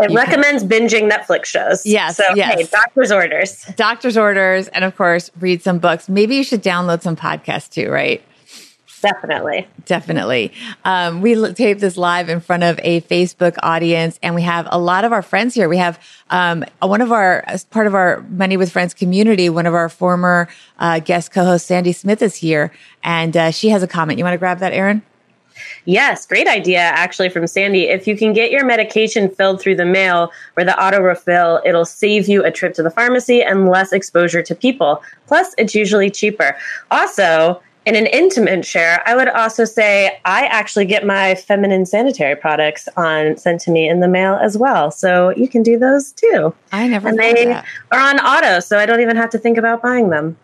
it 0.00 0.10
recommends 0.12 0.62
can, 0.62 0.70
binging 0.70 1.10
Netflix 1.10 1.44
shows. 1.44 1.84
Yes. 1.84 2.16
So, 2.16 2.24
yes. 2.34 2.54
Hey, 2.54 2.66
doctor's 2.66 3.12
orders. 3.12 3.64
Doctor's 3.76 4.16
orders. 4.16 4.68
And 4.68 4.84
of 4.84 4.96
course, 4.96 5.30
read 5.40 5.62
some 5.62 5.78
books. 5.78 6.08
Maybe 6.08 6.36
you 6.36 6.44
should 6.44 6.62
download 6.62 7.02
some 7.02 7.16
podcasts 7.16 7.70
too, 7.70 7.90
right? 7.90 8.22
Definitely. 9.02 9.68
Definitely. 9.84 10.52
Um, 10.84 11.20
we 11.20 11.34
taped 11.52 11.80
this 11.80 11.96
live 11.96 12.28
in 12.28 12.40
front 12.40 12.62
of 12.62 12.80
a 12.82 13.02
Facebook 13.02 13.56
audience 13.62 14.18
and 14.22 14.34
we 14.34 14.42
have 14.42 14.66
a 14.70 14.78
lot 14.78 15.04
of 15.04 15.12
our 15.12 15.22
friends 15.22 15.54
here. 15.54 15.68
We 15.68 15.76
have, 15.76 15.98
um, 16.30 16.64
one 16.80 17.00
of 17.00 17.12
our, 17.12 17.44
as 17.46 17.64
part 17.64 17.86
of 17.86 17.94
our 17.94 18.24
Money 18.30 18.56
with 18.56 18.72
Friends 18.72 18.94
community, 18.94 19.48
one 19.48 19.66
of 19.66 19.74
our 19.74 19.88
former, 19.88 20.48
uh, 20.78 21.00
guest 21.00 21.30
co-host, 21.30 21.66
Sandy 21.66 21.92
Smith 21.92 22.22
is 22.22 22.36
here 22.36 22.72
and, 23.04 23.36
uh, 23.36 23.50
she 23.50 23.68
has 23.68 23.82
a 23.82 23.88
comment. 23.88 24.18
You 24.18 24.24
want 24.24 24.34
to 24.34 24.38
grab 24.38 24.58
that, 24.60 24.72
Erin? 24.72 25.02
Yes, 25.84 26.26
great 26.26 26.48
idea 26.48 26.80
actually 26.80 27.28
from 27.28 27.46
Sandy. 27.46 27.84
If 27.84 28.06
you 28.06 28.16
can 28.16 28.32
get 28.32 28.50
your 28.50 28.64
medication 28.64 29.28
filled 29.28 29.60
through 29.60 29.76
the 29.76 29.84
mail 29.84 30.32
or 30.56 30.64
the 30.64 30.78
auto 30.82 31.00
refill, 31.00 31.62
it'll 31.64 31.84
save 31.84 32.28
you 32.28 32.44
a 32.44 32.50
trip 32.50 32.74
to 32.74 32.82
the 32.82 32.90
pharmacy 32.90 33.42
and 33.42 33.68
less 33.68 33.92
exposure 33.92 34.42
to 34.42 34.54
people. 34.54 35.02
Plus, 35.26 35.54
it's 35.58 35.74
usually 35.74 36.10
cheaper. 36.10 36.56
Also, 36.90 37.62
in 37.86 37.94
an 37.94 38.06
intimate 38.06 38.64
share, 38.64 39.00
I 39.06 39.14
would 39.14 39.28
also 39.28 39.64
say 39.64 40.18
I 40.24 40.46
actually 40.46 40.86
get 40.86 41.06
my 41.06 41.36
feminine 41.36 41.86
sanitary 41.86 42.34
products 42.34 42.88
on 42.96 43.36
sent 43.36 43.60
to 43.62 43.70
me 43.70 43.88
in 43.88 44.00
the 44.00 44.08
mail 44.08 44.34
as 44.34 44.58
well. 44.58 44.90
So 44.90 45.30
you 45.30 45.48
can 45.48 45.62
do 45.62 45.78
those 45.78 46.10
too. 46.10 46.52
I 46.72 46.88
never 46.88 47.08
and 47.08 47.18
they 47.18 47.46
that. 47.46 47.64
are 47.92 48.00
on 48.00 48.18
auto, 48.18 48.58
so 48.58 48.76
I 48.78 48.86
don't 48.86 49.00
even 49.00 49.16
have 49.16 49.30
to 49.30 49.38
think 49.38 49.56
about 49.56 49.82
buying 49.82 50.10
them. 50.10 50.36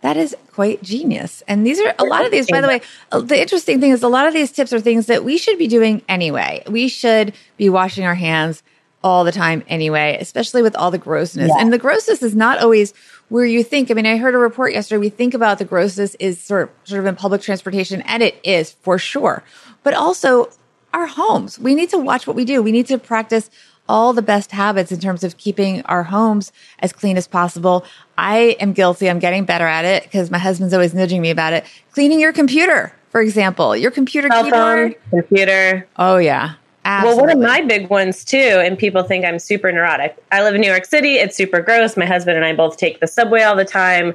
That 0.00 0.16
is 0.16 0.36
quite 0.52 0.82
genius. 0.82 1.44
And 1.46 1.64
these 1.64 1.80
are 1.80 1.94
a 2.00 2.04
lot 2.04 2.24
of 2.24 2.32
these, 2.32 2.50
by 2.50 2.60
the 2.60 2.66
way, 2.66 2.80
uh, 3.12 3.20
the 3.20 3.40
interesting 3.40 3.80
thing 3.80 3.92
is 3.92 4.02
a 4.02 4.08
lot 4.08 4.26
of 4.26 4.34
these 4.34 4.50
tips 4.50 4.72
are 4.72 4.80
things 4.80 5.06
that 5.06 5.24
we 5.24 5.38
should 5.38 5.58
be 5.58 5.68
doing 5.68 6.02
anyway. 6.08 6.64
We 6.68 6.88
should 6.88 7.32
be 7.56 7.68
washing 7.68 8.04
our 8.04 8.16
hands 8.16 8.64
all 9.04 9.22
the 9.22 9.30
time 9.30 9.62
anyway, 9.68 10.18
especially 10.20 10.62
with 10.62 10.74
all 10.76 10.90
the 10.90 10.98
grossness. 10.98 11.48
Yeah. 11.48 11.60
And 11.60 11.72
the 11.72 11.78
grossness 11.78 12.22
is 12.22 12.34
not 12.34 12.58
always 12.58 12.92
where 13.32 13.46
you 13.46 13.64
think, 13.64 13.90
I 13.90 13.94
mean, 13.94 14.04
I 14.04 14.18
heard 14.18 14.34
a 14.34 14.38
report 14.38 14.74
yesterday. 14.74 14.98
We 14.98 15.08
think 15.08 15.32
about 15.32 15.56
the 15.56 15.64
grossness 15.64 16.14
is 16.16 16.38
sort 16.38 16.64
of, 16.64 16.70
sort 16.84 17.00
of 17.00 17.06
in 17.06 17.16
public 17.16 17.40
transportation, 17.40 18.02
and 18.02 18.22
it 18.22 18.38
is 18.44 18.72
for 18.82 18.98
sure. 18.98 19.42
But 19.82 19.94
also 19.94 20.50
our 20.92 21.06
homes. 21.06 21.58
We 21.58 21.74
need 21.74 21.88
to 21.90 21.98
watch 21.98 22.26
what 22.26 22.36
we 22.36 22.44
do. 22.44 22.62
We 22.62 22.72
need 22.72 22.88
to 22.88 22.98
practice 22.98 23.48
all 23.88 24.12
the 24.12 24.20
best 24.20 24.52
habits 24.52 24.92
in 24.92 25.00
terms 25.00 25.24
of 25.24 25.38
keeping 25.38 25.80
our 25.86 26.02
homes 26.02 26.52
as 26.80 26.92
clean 26.92 27.16
as 27.16 27.26
possible. 27.26 27.86
I 28.18 28.54
am 28.60 28.74
guilty. 28.74 29.08
I'm 29.08 29.18
getting 29.18 29.46
better 29.46 29.66
at 29.66 29.86
it 29.86 30.02
because 30.02 30.30
my 30.30 30.36
husband's 30.36 30.74
always 30.74 30.92
nudging 30.92 31.22
me 31.22 31.30
about 31.30 31.54
it. 31.54 31.64
Cleaning 31.92 32.20
your 32.20 32.34
computer, 32.34 32.94
for 33.08 33.22
example, 33.22 33.74
your 33.74 33.90
computer 33.90 34.28
Cell 34.28 34.44
keyboard. 34.44 34.96
Phone, 35.10 35.22
computer. 35.22 35.88
Oh 35.96 36.18
yeah. 36.18 36.56
Absolutely. 36.84 37.16
Well, 37.16 37.26
one 37.26 37.36
of 37.36 37.42
my 37.42 37.60
big 37.60 37.90
ones 37.90 38.24
too, 38.24 38.36
and 38.38 38.76
people 38.76 39.02
think 39.04 39.24
I'm 39.24 39.38
super 39.38 39.70
neurotic. 39.70 40.16
I 40.32 40.42
live 40.42 40.54
in 40.54 40.60
New 40.60 40.68
York 40.68 40.84
City. 40.84 41.14
It's 41.14 41.36
super 41.36 41.60
gross. 41.60 41.96
My 41.96 42.06
husband 42.06 42.36
and 42.36 42.44
I 42.44 42.54
both 42.54 42.76
take 42.76 42.98
the 43.00 43.06
subway 43.06 43.42
all 43.42 43.54
the 43.54 43.64
time. 43.64 44.14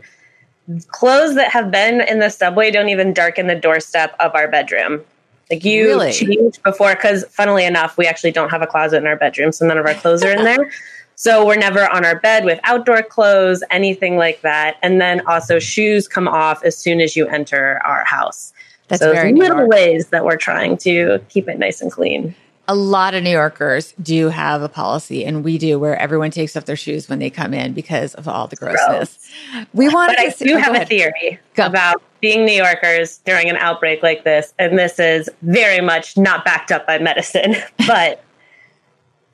Clothes 0.89 1.36
that 1.36 1.50
have 1.50 1.71
been 1.71 2.01
in 2.01 2.19
the 2.19 2.29
subway 2.29 2.69
don't 2.71 2.89
even 2.89 3.13
darken 3.13 3.47
the 3.47 3.55
doorstep 3.55 4.15
of 4.19 4.36
our 4.36 4.50
bedroom. 4.50 5.01
Like 5.50 5.63
you 5.63 5.86
really? 5.86 6.12
changed 6.12 6.62
before, 6.63 6.93
because 6.93 7.24
funnily 7.29 7.63
enough, 7.63 7.97
we 7.97 8.05
actually 8.05 8.31
don't 8.31 8.50
have 8.50 8.62
a 8.62 8.67
closet 8.67 8.97
in 8.97 9.07
our 9.07 9.15
bedroom, 9.15 9.53
so 9.53 9.65
none 9.65 9.77
of 9.77 9.86
our 9.86 9.93
clothes 9.93 10.24
are 10.24 10.31
in 10.31 10.43
there. 10.43 10.71
So 11.19 11.43
we're 11.47 11.57
never 11.57 11.91
on 11.91 12.05
our 12.05 12.19
bed 12.19 12.45
with 12.45 12.59
outdoor 12.63 13.01
clothes, 13.01 13.63
anything 13.71 14.17
like 14.17 14.41
that. 14.41 14.77
And 14.83 15.01
then 15.01 15.25
also 15.25 15.57
shoes 15.57 16.07
come 16.07 16.27
off 16.27 16.63
as 16.63 16.77
soon 16.77 17.01
as 17.01 17.15
you 17.15 17.25
enter 17.25 17.81
our 17.83 18.05
house. 18.05 18.53
That's 18.88 19.01
so 19.01 19.13
very 19.13 19.33
little 19.33 19.67
ways 19.67 20.09
that 20.09 20.25
we're 20.25 20.38
trying 20.38 20.77
to 20.77 21.19
keep 21.29 21.50
it 21.50 21.57
nice 21.57 21.81
and 21.81 21.91
clean 21.91 22.36
a 22.67 22.75
lot 22.75 23.13
of 23.13 23.24
New 23.24 23.31
Yorkers 23.31 23.93
do 24.01 24.29
have 24.29 24.62
a 24.62 24.69
policy, 24.69 25.24
and 25.24 25.43
we 25.43 25.57
do, 25.57 25.79
where 25.79 25.97
everyone 25.97 26.31
takes 26.31 26.55
off 26.57 26.65
their 26.65 26.75
shoes 26.75 27.07
when 27.07 27.19
they 27.19 27.29
come 27.29 27.53
in 27.53 27.74
because 27.74 28.13
of 28.15 28.27
all 28.27 28.47
the 28.47 28.55
grossness. 28.55 29.31
Gross. 29.51 29.65
We 29.74 29.89
want 29.89 30.13
but 30.17 30.36
to. 30.38 30.43
I 30.45 30.47
do 30.47 30.55
oh, 30.55 30.59
have 30.59 30.75
a 30.75 30.86
theory 30.86 31.39
go. 31.55 31.65
about 31.65 32.01
being 32.19 32.45
New 32.45 32.53
Yorkers 32.53 33.19
during 33.19 33.50
an 33.50 33.57
outbreak 33.57 34.03
like 34.03 34.24
this, 34.24 34.53
and 34.59 34.77
this 34.77 35.00
is 35.00 35.29
very 35.41 35.81
much 35.81 36.17
not 36.17 36.43
backed 36.43 36.71
up 36.71 36.86
by 36.86 37.00
medicine, 37.00 37.55
but. 37.88 38.24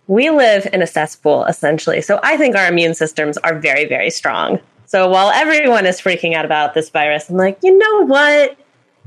we 0.08 0.30
live 0.30 0.68
in 0.74 0.82
a 0.82 0.86
cesspool 0.86 1.46
essentially. 1.46 2.02
So 2.02 2.20
I 2.24 2.36
think 2.36 2.58
our 2.58 2.68
immune 2.68 2.94
systems 2.94 3.38
are 3.38 3.58
very, 3.58 3.86
very 3.86 4.10
strong. 4.10 4.60
So 4.86 5.08
while 5.08 5.30
everyone 5.32 5.86
is 5.86 6.02
freaking 6.02 6.36
out 6.36 6.44
about 6.44 6.74
this 6.74 6.90
virus, 6.90 7.30
I'm 7.30 7.38
like, 7.38 7.58
you 7.64 7.76
know 7.78 8.06
what? 8.06 8.58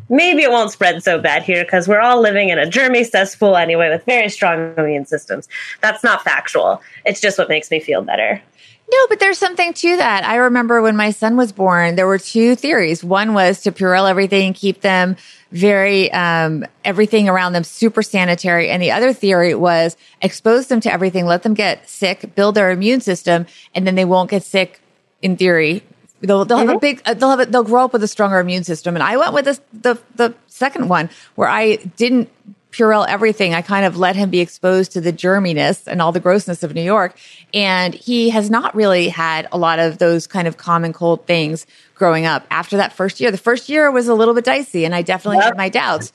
Maybe 0.08 0.42
it 0.42 0.50
won't 0.50 0.70
spread 0.70 1.02
so 1.02 1.18
bad 1.18 1.42
here 1.42 1.64
because 1.64 1.88
we're 1.88 2.00
all 2.00 2.20
living 2.20 2.48
in 2.48 2.58
a 2.58 2.66
germy 2.66 3.04
cesspool 3.04 3.56
anyway 3.56 3.88
with 3.88 4.04
very 4.04 4.28
strong 4.28 4.74
immune 4.76 5.06
systems. 5.06 5.48
That's 5.80 6.04
not 6.04 6.22
factual. 6.22 6.82
It's 7.04 7.20
just 7.20 7.38
what 7.38 7.48
makes 7.48 7.70
me 7.70 7.80
feel 7.80 8.02
better. 8.02 8.42
No, 8.88 8.98
but 9.08 9.18
there's 9.18 9.38
something 9.38 9.72
to 9.72 9.96
that. 9.96 10.24
I 10.24 10.36
remember 10.36 10.80
when 10.80 10.96
my 10.96 11.10
son 11.10 11.36
was 11.36 11.50
born, 11.50 11.96
there 11.96 12.06
were 12.06 12.18
two 12.18 12.54
theories. 12.54 13.02
One 13.02 13.34
was 13.34 13.62
to 13.62 13.72
Purell 13.72 14.08
everything, 14.08 14.52
keep 14.52 14.80
them 14.80 15.16
very, 15.50 16.12
um, 16.12 16.64
everything 16.84 17.28
around 17.28 17.52
them 17.52 17.64
super 17.64 18.02
sanitary. 18.02 18.70
And 18.70 18.80
the 18.80 18.92
other 18.92 19.12
theory 19.12 19.56
was 19.56 19.96
expose 20.22 20.68
them 20.68 20.80
to 20.82 20.92
everything, 20.92 21.26
let 21.26 21.42
them 21.42 21.54
get 21.54 21.88
sick, 21.88 22.36
build 22.36 22.54
their 22.54 22.70
immune 22.70 23.00
system, 23.00 23.46
and 23.74 23.86
then 23.86 23.96
they 23.96 24.04
won't 24.04 24.30
get 24.30 24.44
sick 24.44 24.80
in 25.20 25.36
theory. 25.36 25.82
They'll, 26.20 26.44
they'll 26.44 26.58
have 26.58 26.70
a 26.70 26.78
big, 26.78 27.02
uh, 27.04 27.14
they'll 27.14 27.30
have 27.30 27.40
a, 27.40 27.46
they'll 27.46 27.62
grow 27.62 27.84
up 27.84 27.92
with 27.92 28.02
a 28.02 28.08
stronger 28.08 28.38
immune 28.38 28.64
system. 28.64 28.94
And 28.96 29.02
I 29.02 29.16
went 29.16 29.34
with 29.34 29.44
this, 29.44 29.60
the, 29.72 29.98
the 30.14 30.34
second 30.46 30.88
one 30.88 31.10
where 31.34 31.48
I 31.48 31.76
didn't 31.76 32.30
Purell 32.76 33.06
everything. 33.08 33.54
I 33.54 33.62
kind 33.62 33.86
of 33.86 33.96
let 33.96 34.16
him 34.16 34.28
be 34.28 34.40
exposed 34.40 34.92
to 34.92 35.00
the 35.00 35.12
germiness 35.12 35.88
and 35.88 36.02
all 36.02 36.12
the 36.12 36.20
grossness 36.20 36.62
of 36.62 36.74
New 36.74 36.82
York. 36.82 37.16
And 37.54 37.94
he 37.94 38.30
has 38.30 38.50
not 38.50 38.74
really 38.74 39.08
had 39.08 39.48
a 39.50 39.56
lot 39.56 39.78
of 39.78 39.98
those 39.98 40.26
kind 40.26 40.46
of 40.46 40.58
common 40.58 40.92
cold 40.92 41.26
things 41.26 41.66
growing 41.94 42.26
up 42.26 42.46
after 42.50 42.76
that 42.76 42.92
first 42.92 43.18
year. 43.18 43.30
The 43.30 43.38
first 43.38 43.70
year 43.70 43.90
was 43.90 44.08
a 44.08 44.14
little 44.14 44.34
bit 44.34 44.44
dicey 44.44 44.84
and 44.84 44.94
I 44.94 45.00
definitely 45.00 45.38
yep. 45.38 45.46
had 45.46 45.56
my 45.56 45.70
doubts. 45.70 46.12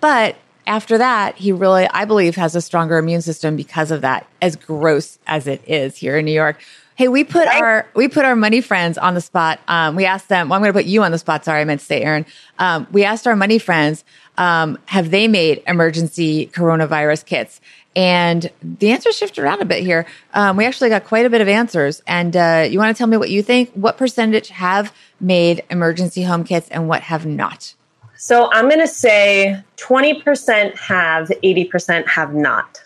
But 0.00 0.36
after 0.66 0.96
that, 0.98 1.36
he 1.36 1.52
really, 1.52 1.86
I 1.88 2.04
believe, 2.06 2.36
has 2.36 2.54
a 2.54 2.62
stronger 2.62 2.96
immune 2.96 3.22
system 3.22 3.56
because 3.56 3.90
of 3.90 4.00
that, 4.02 4.26
as 4.40 4.56
gross 4.56 5.18
as 5.26 5.46
it 5.46 5.62
is 5.66 5.96
here 5.96 6.16
in 6.18 6.24
New 6.24 6.32
York. 6.32 6.58
Hey, 6.98 7.06
we 7.06 7.22
put 7.22 7.46
right. 7.46 7.62
our 7.62 7.86
we 7.94 8.08
put 8.08 8.24
our 8.24 8.34
money 8.34 8.60
friends 8.60 8.98
on 8.98 9.14
the 9.14 9.20
spot. 9.20 9.60
Um, 9.68 9.94
we 9.94 10.04
asked 10.04 10.28
them. 10.28 10.48
Well, 10.48 10.56
I'm 10.56 10.62
going 10.62 10.72
to 10.72 10.76
put 10.76 10.86
you 10.86 11.04
on 11.04 11.12
the 11.12 11.18
spot. 11.18 11.44
Sorry, 11.44 11.60
I 11.60 11.64
meant 11.64 11.78
to 11.78 11.86
say, 11.86 12.02
Erin. 12.02 12.26
Um, 12.58 12.88
we 12.90 13.04
asked 13.04 13.24
our 13.28 13.36
money 13.36 13.60
friends 13.60 14.04
um, 14.36 14.76
have 14.86 15.12
they 15.12 15.28
made 15.28 15.62
emergency 15.68 16.48
coronavirus 16.48 17.24
kits? 17.24 17.60
And 17.94 18.50
the 18.60 18.90
answers 18.90 19.16
shifted 19.16 19.44
around 19.44 19.62
a 19.62 19.64
bit 19.64 19.84
here. 19.84 20.06
Um, 20.34 20.56
we 20.56 20.64
actually 20.64 20.88
got 20.88 21.04
quite 21.04 21.24
a 21.24 21.30
bit 21.30 21.40
of 21.40 21.46
answers. 21.46 22.02
And 22.04 22.36
uh, 22.36 22.66
you 22.68 22.80
want 22.80 22.96
to 22.96 22.98
tell 22.98 23.06
me 23.06 23.16
what 23.16 23.30
you 23.30 23.44
think? 23.44 23.70
What 23.74 23.96
percentage 23.96 24.48
have 24.48 24.92
made 25.20 25.62
emergency 25.70 26.24
home 26.24 26.42
kits 26.42 26.68
and 26.68 26.88
what 26.88 27.02
have 27.02 27.24
not? 27.24 27.76
So 28.16 28.50
I'm 28.50 28.68
going 28.68 28.80
to 28.80 28.88
say 28.88 29.62
20% 29.76 30.76
have, 30.76 31.28
80% 31.28 32.08
have 32.08 32.34
not. 32.34 32.82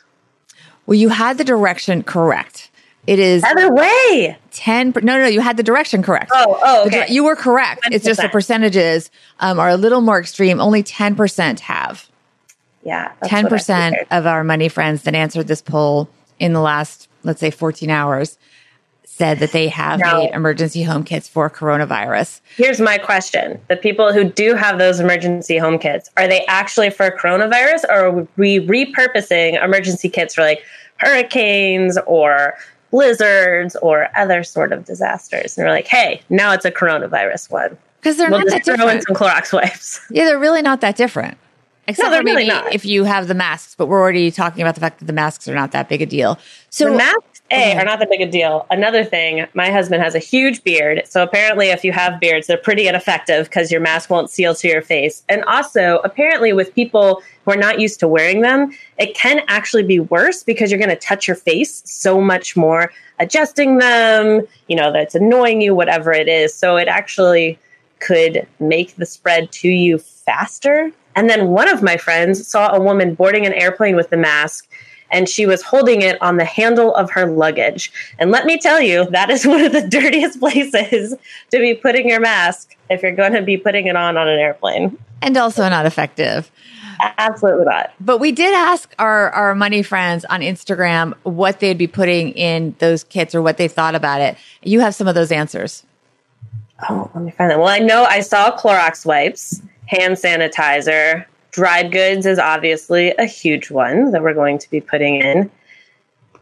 Well, 0.85 0.97
you 0.97 1.09
had 1.09 1.39
the 1.39 1.45
direction 1.45 2.03
correct. 2.03 2.69
It 3.07 3.19
is 3.19 3.43
other 3.43 3.73
way. 3.73 4.39
10. 4.53 4.95
No, 5.03 5.19
no, 5.19 5.27
you 5.27 5.41
had 5.41 5.57
the 5.57 5.63
direction 5.63 6.03
correct. 6.03 6.31
Oh, 6.33 6.59
oh, 6.63 6.87
okay. 6.87 7.07
You 7.09 7.25
were 7.25 7.35
correct. 7.35 7.83
10%. 7.85 7.95
It's 7.95 8.05
just 8.05 8.21
the 8.21 8.29
percentages 8.29 9.11
um, 9.41 9.59
are 9.59 9.71
a 9.71 9.77
little 9.77 10.01
more 10.01 10.21
extreme. 10.21 10.61
Only 10.61 10.85
10% 10.85 11.61
have. 11.61 12.09
Yeah. 12.85 13.13
10% 13.25 14.07
of 14.11 14.27
our 14.27 14.45
money 14.45 14.69
friends 14.69 15.03
that 15.03 15.15
answered 15.15 15.49
this 15.49 15.63
poll 15.63 16.09
in 16.39 16.53
the 16.53 16.61
last, 16.61 17.09
let's 17.25 17.41
say 17.41 17.51
14 17.51 17.91
hours 17.91 18.39
said 19.05 19.41
that 19.41 19.53
they 19.53 19.69
have 19.69 20.01
now, 20.01 20.21
made 20.21 20.31
emergency 20.33 20.83
home 20.83 21.05
kits 21.05 21.29
for 21.29 21.51
coronavirus. 21.51 22.41
Here's 22.57 22.81
my 22.81 22.97
question. 22.97 23.61
The 23.69 23.77
people 23.77 24.13
who 24.13 24.25
do 24.25 24.55
have 24.55 24.79
those 24.79 25.01
emergency 25.01 25.59
home 25.59 25.79
kits, 25.79 26.09
are 26.17 26.27
they 26.27 26.47
actually 26.47 26.89
for 26.89 27.11
coronavirus 27.11 27.85
or 27.91 28.07
are 28.07 28.29
we 28.37 28.67
repurposing 28.67 29.63
emergency 29.63 30.09
kits 30.09 30.35
for 30.35 30.41
like 30.41 30.65
hurricanes 30.97 31.99
or 32.07 32.55
blizzards 32.93 33.75
or 33.77 34.09
other 34.17 34.45
sort 34.45 34.73
of 34.73 34.85
disasters. 34.85 35.59
And 35.59 35.67
we're 35.67 35.73
like, 35.73 35.89
hey, 35.89 36.23
now 36.29 36.53
it's 36.53 36.65
a 36.65 36.71
coronavirus 36.71 37.51
one. 37.51 37.77
Because 37.99 38.17
they're 38.17 38.31
we'll 38.31 38.41
not 38.41 38.49
that 38.51 38.65
different. 38.65 38.91
in 38.93 39.03
some 39.03 39.17
Clorox 39.17 39.53
wipes. 39.53 40.01
Yeah, 40.11 40.27
they're 40.27 40.39
really 40.39 40.63
not 40.63 40.81
that 40.83 40.95
different. 40.95 41.37
Except 41.89 42.11
no, 42.11 42.17
for 42.19 42.23
maybe 42.23 42.49
really 42.49 42.75
if 42.75 42.85
you 42.85 43.03
have 43.05 43.27
the 43.27 43.35
masks, 43.35 43.75
but 43.75 43.87
we're 43.87 44.01
already 44.01 44.31
talking 44.31 44.63
about 44.63 44.77
the 44.77 44.81
fact 44.81 45.01
that 45.01 45.07
the 45.07 45.13
masks 45.13 45.49
are 45.49 45.55
not 45.55 45.73
that 45.73 45.89
big 45.89 46.01
a 46.01 46.07
deal. 46.07 46.39
So 46.71 46.85
the 46.85 46.97
masks, 46.97 47.43
A, 47.51 47.57
mm-hmm. 47.57 47.81
are 47.81 47.85
not 47.85 47.99
that 47.99 48.09
big 48.09 48.21
a 48.21 48.31
deal. 48.31 48.67
Another 48.71 49.03
thing, 49.03 49.47
my 49.55 49.69
husband 49.69 50.01
has 50.01 50.15
a 50.15 50.21
huge 50.21 50.63
beard. 50.63 51.03
So 51.07 51.25
apparently 51.25 51.71
if 51.71 51.85
you 51.85 51.91
have 51.91 52.21
beards, 52.21 52.47
they're 52.47 52.57
pretty 52.57 52.87
ineffective 52.87 53.47
because 53.47 53.73
your 53.73 53.81
mask 53.81 54.11
won't 54.11 54.31
seal 54.31 54.55
to 54.55 54.69
your 54.69 54.81
face. 54.81 55.25
And 55.29 55.43
also, 55.45 56.01
apparently 56.05 56.53
with 56.53 56.73
people 56.73 57.21
who 57.45 57.51
are 57.51 57.57
not 57.57 57.81
used 57.81 57.99
to 58.01 58.07
wearing 58.07 58.43
them, 58.43 58.71
it 58.99 59.17
can 59.17 59.41
actually 59.49 59.83
be 59.83 59.99
worse 59.99 60.45
because 60.45 60.71
you're 60.71 60.79
going 60.79 60.89
to 60.89 60.97
touch 60.97 61.27
your 61.27 61.37
face 61.37 61.83
so 61.85 62.21
much 62.21 62.57
more, 62.57 62.93
adjusting 63.19 63.79
them, 63.79 64.47
you 64.69 64.77
know, 64.77 64.93
that's 64.93 65.17
annoying 65.17 65.61
you, 65.61 65.75
whatever 65.75 66.13
it 66.13 66.29
is. 66.29 66.55
So 66.55 66.77
it 66.77 66.87
actually 66.87 67.59
could 67.99 68.47
make 68.61 68.95
the 68.97 69.07
spread 69.07 69.51
to 69.53 69.69
you 69.69 69.99
faster 69.99 70.93
and 71.15 71.29
then 71.29 71.49
one 71.49 71.69
of 71.69 71.83
my 71.83 71.97
friends 71.97 72.47
saw 72.47 72.75
a 72.75 72.81
woman 72.81 73.15
boarding 73.15 73.47
an 73.47 73.53
airplane 73.53 73.97
with 73.97 74.11
the 74.11 74.17
mask 74.17 74.69
and 75.13 75.29
she 75.29 75.47
was 75.47 75.63
holding 75.63 76.03
it 76.03 76.21
on 76.23 76.39
the 76.39 76.45
handle 76.45 76.95
of 76.95 77.11
her 77.11 77.27
luggage. 77.27 77.93
And 78.19 78.31
let 78.31 78.47
me 78.47 78.59
tell 78.59 78.81
you, 78.81 79.05
that 79.11 79.31
is 79.31 79.47
one 79.47 79.61
of 79.61 79.73
the 79.73 79.87
dirtiest 79.87 80.41
places 80.41 81.15
to 81.51 81.59
be 81.59 81.75
putting 81.75 82.09
your 82.09 82.21
mask 82.21 82.77
if 82.91 83.03
you're 83.03 83.15
going 83.15 83.35
to 83.35 83.43
be 83.43 83.57
putting 83.57 83.87
it 83.87 83.95
on 83.95 84.17
on 84.17 84.27
an 84.27 84.39
airplane. 84.39 84.99
And 85.21 85.37
also 85.37 85.69
not 85.69 85.87
effective. 85.87 86.51
Absolutely 87.19 87.65
not. 87.65 87.93
But 88.01 88.19
we 88.19 88.33
did 88.33 88.55
ask 88.55 88.95
our, 88.99 89.31
our 89.31 89.55
money 89.55 89.83
friends 89.83 90.25
on 90.27 90.41
Instagram 90.41 91.15
what 91.23 91.61
they'd 91.61 91.79
be 91.79 91.87
putting 91.87 92.31
in 92.31 92.75
those 92.79 93.05
kits 93.05 93.35
or 93.35 93.43
what 93.43 93.57
they 93.57 93.69
thought 93.69 93.95
about 93.95 94.21
it. 94.21 94.37
You 94.63 94.81
have 94.81 94.95
some 94.95 95.09
of 95.09 95.15
those 95.15 95.33
answers. 95.33 95.85
Oh, 96.89 97.11
let 97.15 97.25
me 97.25 97.31
find 97.31 97.51
them. 97.51 97.61
Well, 97.61 97.69
I 97.69 97.79
know 97.79 98.05
I 98.05 98.21
saw 98.21 98.57
Clorox 98.57 99.07
wipes 99.07 99.63
hand 99.93 100.17
sanitizer. 100.17 101.27
Dried 101.51 101.93
goods 101.93 102.25
is 102.25 102.39
obviously 102.39 103.15
a 103.19 103.27
huge 103.27 103.71
one 103.71 104.11
that 104.13 104.23
we're 104.23 104.35
going 104.35 104.59
to 104.59 104.71
be 104.71 104.81
putting 104.81 105.17
in. 105.17 105.51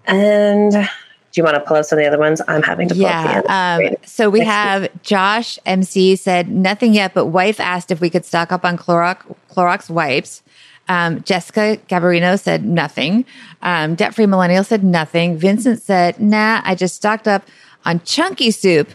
And 0.06 0.72
do 0.72 0.88
you 1.34 1.42
want 1.44 1.56
to 1.56 1.60
pull 1.60 1.76
up 1.76 1.84
some 1.84 1.98
of 1.98 2.04
the 2.04 2.08
other 2.08 2.18
ones? 2.18 2.40
I'm 2.46 2.62
having 2.62 2.88
to 2.88 2.94
pull 2.94 3.02
yeah, 3.02 3.42
um, 3.48 3.94
so 4.04 4.30
we 4.30 4.40
have 4.40 4.88
Josh 5.02 5.58
MC 5.66 6.16
said 6.16 6.48
nothing 6.48 6.94
yet, 6.94 7.12
but 7.12 7.26
wife 7.26 7.60
asked 7.60 7.90
if 7.90 8.00
we 8.00 8.08
could 8.08 8.24
stock 8.24 8.52
up 8.52 8.64
on 8.64 8.76
Clorox, 8.76 9.22
Clorox 9.50 9.90
wipes. 9.90 10.42
Um, 10.88 11.22
Jessica 11.22 11.78
Gabarino 11.88 12.38
said 12.38 12.64
nothing. 12.64 13.24
Um, 13.62 13.94
Debt 13.94 14.14
Free 14.14 14.26
Millennial 14.26 14.64
said 14.64 14.82
nothing. 14.82 15.36
Vincent 15.36 15.80
said, 15.80 16.20
nah, 16.20 16.62
I 16.64 16.74
just 16.74 16.96
stocked 16.96 17.28
up 17.28 17.46
on 17.84 18.00
chunky 18.02 18.50
soup. 18.50 18.90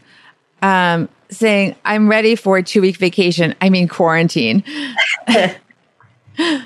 Um, 0.61 1.07
saying, 1.29 1.75
I'm 1.85 2.09
ready 2.09 2.35
for 2.35 2.57
a 2.57 2.63
two 2.63 2.81
week 2.81 2.97
vacation. 2.97 3.55
I 3.61 3.69
mean, 3.69 3.87
quarantine. 3.87 4.63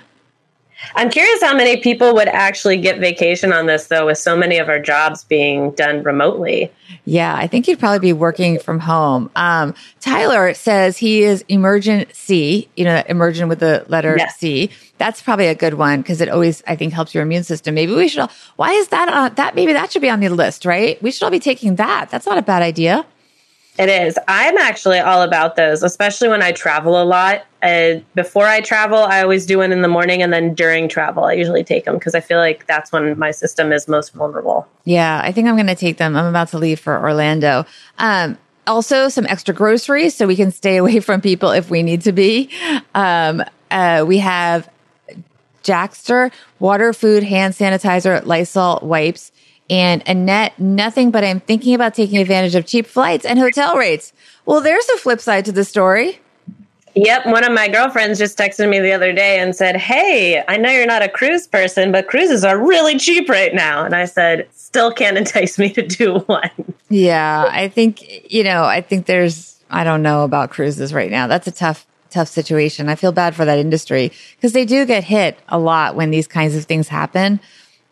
I'm 0.95 1.09
curious 1.09 1.41
how 1.41 1.55
many 1.55 1.77
people 1.77 2.13
would 2.15 2.29
actually 2.29 2.77
get 2.77 2.99
vacation 2.99 3.53
on 3.53 3.67
this, 3.67 3.87
though, 3.87 4.07
with 4.07 4.17
so 4.17 4.35
many 4.35 4.57
of 4.57 4.69
our 4.69 4.79
jobs 4.79 5.23
being 5.23 5.71
done 5.71 6.03
remotely. 6.03 6.71
Yeah, 7.05 7.35
I 7.35 7.47
think 7.47 7.67
you'd 7.67 7.79
probably 7.79 7.99
be 7.99 8.13
working 8.13 8.59
from 8.59 8.79
home. 8.79 9.29
Um, 9.35 9.75
Tyler 9.99 10.53
says 10.53 10.97
he 10.97 11.23
is 11.23 11.43
Emergen-C, 11.43 12.69
you 12.75 12.85
know, 12.85 13.03
emergent 13.07 13.49
with 13.49 13.59
the 13.59 13.85
letter 13.87 14.15
yes. 14.17 14.37
C. 14.37 14.71
That's 14.97 15.21
probably 15.21 15.47
a 15.47 15.55
good 15.55 15.75
one 15.75 16.01
because 16.01 16.21
it 16.21 16.29
always, 16.29 16.63
I 16.65 16.75
think, 16.75 16.93
helps 16.93 17.13
your 17.13 17.23
immune 17.23 17.43
system. 17.43 17.75
Maybe 17.75 17.93
we 17.93 18.07
should 18.07 18.21
all, 18.21 18.31
why 18.55 18.71
is 18.71 18.87
that 18.89 19.09
on 19.09 19.35
that? 19.35 19.55
Maybe 19.55 19.73
that 19.73 19.91
should 19.91 20.01
be 20.01 20.09
on 20.09 20.19
the 20.19 20.29
list, 20.29 20.65
right? 20.65 21.01
We 21.01 21.11
should 21.11 21.23
all 21.23 21.31
be 21.31 21.39
taking 21.39 21.75
that. 21.75 22.09
That's 22.09 22.25
not 22.25 22.37
a 22.37 22.41
bad 22.41 22.61
idea. 22.61 23.05
It 23.79 23.87
is. 23.87 24.19
I'm 24.27 24.57
actually 24.57 24.99
all 24.99 25.21
about 25.21 25.55
those, 25.55 25.83
especially 25.83 26.27
when 26.27 26.41
I 26.41 26.51
travel 26.51 27.01
a 27.01 27.05
lot. 27.05 27.45
Uh, 27.63 28.01
before 28.13 28.45
I 28.45 28.59
travel, 28.59 28.97
I 28.97 29.21
always 29.21 29.45
do 29.45 29.59
one 29.59 29.71
in 29.71 29.81
the 29.81 29.87
morning, 29.87 30.21
and 30.21 30.33
then 30.33 30.53
during 30.53 30.89
travel, 30.89 31.23
I 31.23 31.33
usually 31.33 31.63
take 31.63 31.85
them 31.85 31.95
because 31.95 32.13
I 32.13 32.19
feel 32.19 32.39
like 32.39 32.67
that's 32.67 32.91
when 32.91 33.17
my 33.17 33.31
system 33.31 33.71
is 33.71 33.87
most 33.87 34.13
vulnerable. 34.13 34.67
Yeah, 34.83 35.21
I 35.23 35.31
think 35.31 35.47
I'm 35.47 35.55
going 35.55 35.67
to 35.67 35.75
take 35.75 35.95
them. 35.95 36.17
I'm 36.17 36.25
about 36.25 36.49
to 36.49 36.57
leave 36.57 36.81
for 36.81 36.99
Orlando. 36.99 37.65
Um, 37.99 38.37
also, 38.67 39.07
some 39.07 39.25
extra 39.27 39.53
groceries 39.53 40.13
so 40.13 40.27
we 40.27 40.35
can 40.35 40.51
stay 40.51 40.75
away 40.83 40.99
from 40.99 41.21
people 41.21 41.51
if 41.51 41.69
we 41.69 41.81
need 41.81 42.01
to 42.01 42.11
be. 42.11 42.49
Um, 42.93 43.41
uh, 43.71 44.03
we 44.05 44.17
have 44.17 44.69
Jackster 45.63 46.33
water, 46.59 46.91
food, 46.91 47.23
hand 47.23 47.53
sanitizer, 47.53 48.25
Lysol 48.25 48.79
wipes 48.81 49.31
and 49.69 50.01
Annette, 50.07 50.57
nothing, 50.59 51.11
but 51.11 51.23
I'm 51.23 51.39
thinking 51.39 51.75
about 51.75 51.93
taking 51.93 52.17
advantage 52.17 52.55
of 52.55 52.65
cheap 52.65 52.87
flights 52.87 53.25
and 53.25 53.37
hotel 53.37 53.75
rates. 53.75 54.13
Well, 54.45 54.61
there's 54.61 54.87
a 54.89 54.97
flip 54.97 55.21
side 55.21 55.45
to 55.45 55.51
the 55.51 55.63
story. 55.63 56.19
Yep. 56.95 57.27
One 57.27 57.43
of 57.43 57.53
my 57.53 57.67
girlfriends 57.67 58.17
just 58.17 58.37
texted 58.37 58.67
me 58.67 58.79
the 58.79 58.91
other 58.91 59.13
day 59.13 59.39
and 59.39 59.55
said, 59.55 59.77
Hey, 59.77 60.43
I 60.47 60.57
know 60.57 60.71
you're 60.71 60.87
not 60.87 61.03
a 61.03 61.07
cruise 61.09 61.45
person, 61.45 61.91
but 61.91 62.07
cruises 62.07 62.43
are 62.43 62.57
really 62.57 62.97
cheap 62.97 63.29
right 63.29 63.53
now. 63.53 63.85
And 63.85 63.95
I 63.95 64.05
said, 64.05 64.47
Still 64.51 64.91
can't 64.91 65.17
entice 65.17 65.59
me 65.59 65.69
to 65.73 65.85
do 65.85 66.19
one. 66.19 66.49
Yeah. 66.89 67.47
I 67.47 67.67
think, 67.67 68.31
you 68.31 68.43
know, 68.43 68.63
I 68.63 68.81
think 68.81 69.05
there's, 69.05 69.59
I 69.69 69.83
don't 69.83 70.01
know 70.01 70.23
about 70.23 70.49
cruises 70.49 70.91
right 70.91 71.11
now. 71.11 71.27
That's 71.27 71.47
a 71.47 71.51
tough, 71.51 71.85
tough 72.09 72.27
situation. 72.27 72.89
I 72.89 72.95
feel 72.95 73.11
bad 73.11 73.35
for 73.35 73.45
that 73.45 73.59
industry 73.59 74.11
because 74.35 74.53
they 74.53 74.65
do 74.65 74.85
get 74.85 75.03
hit 75.03 75.37
a 75.47 75.59
lot 75.59 75.95
when 75.95 76.09
these 76.09 76.27
kinds 76.27 76.55
of 76.55 76.65
things 76.65 76.87
happen 76.87 77.39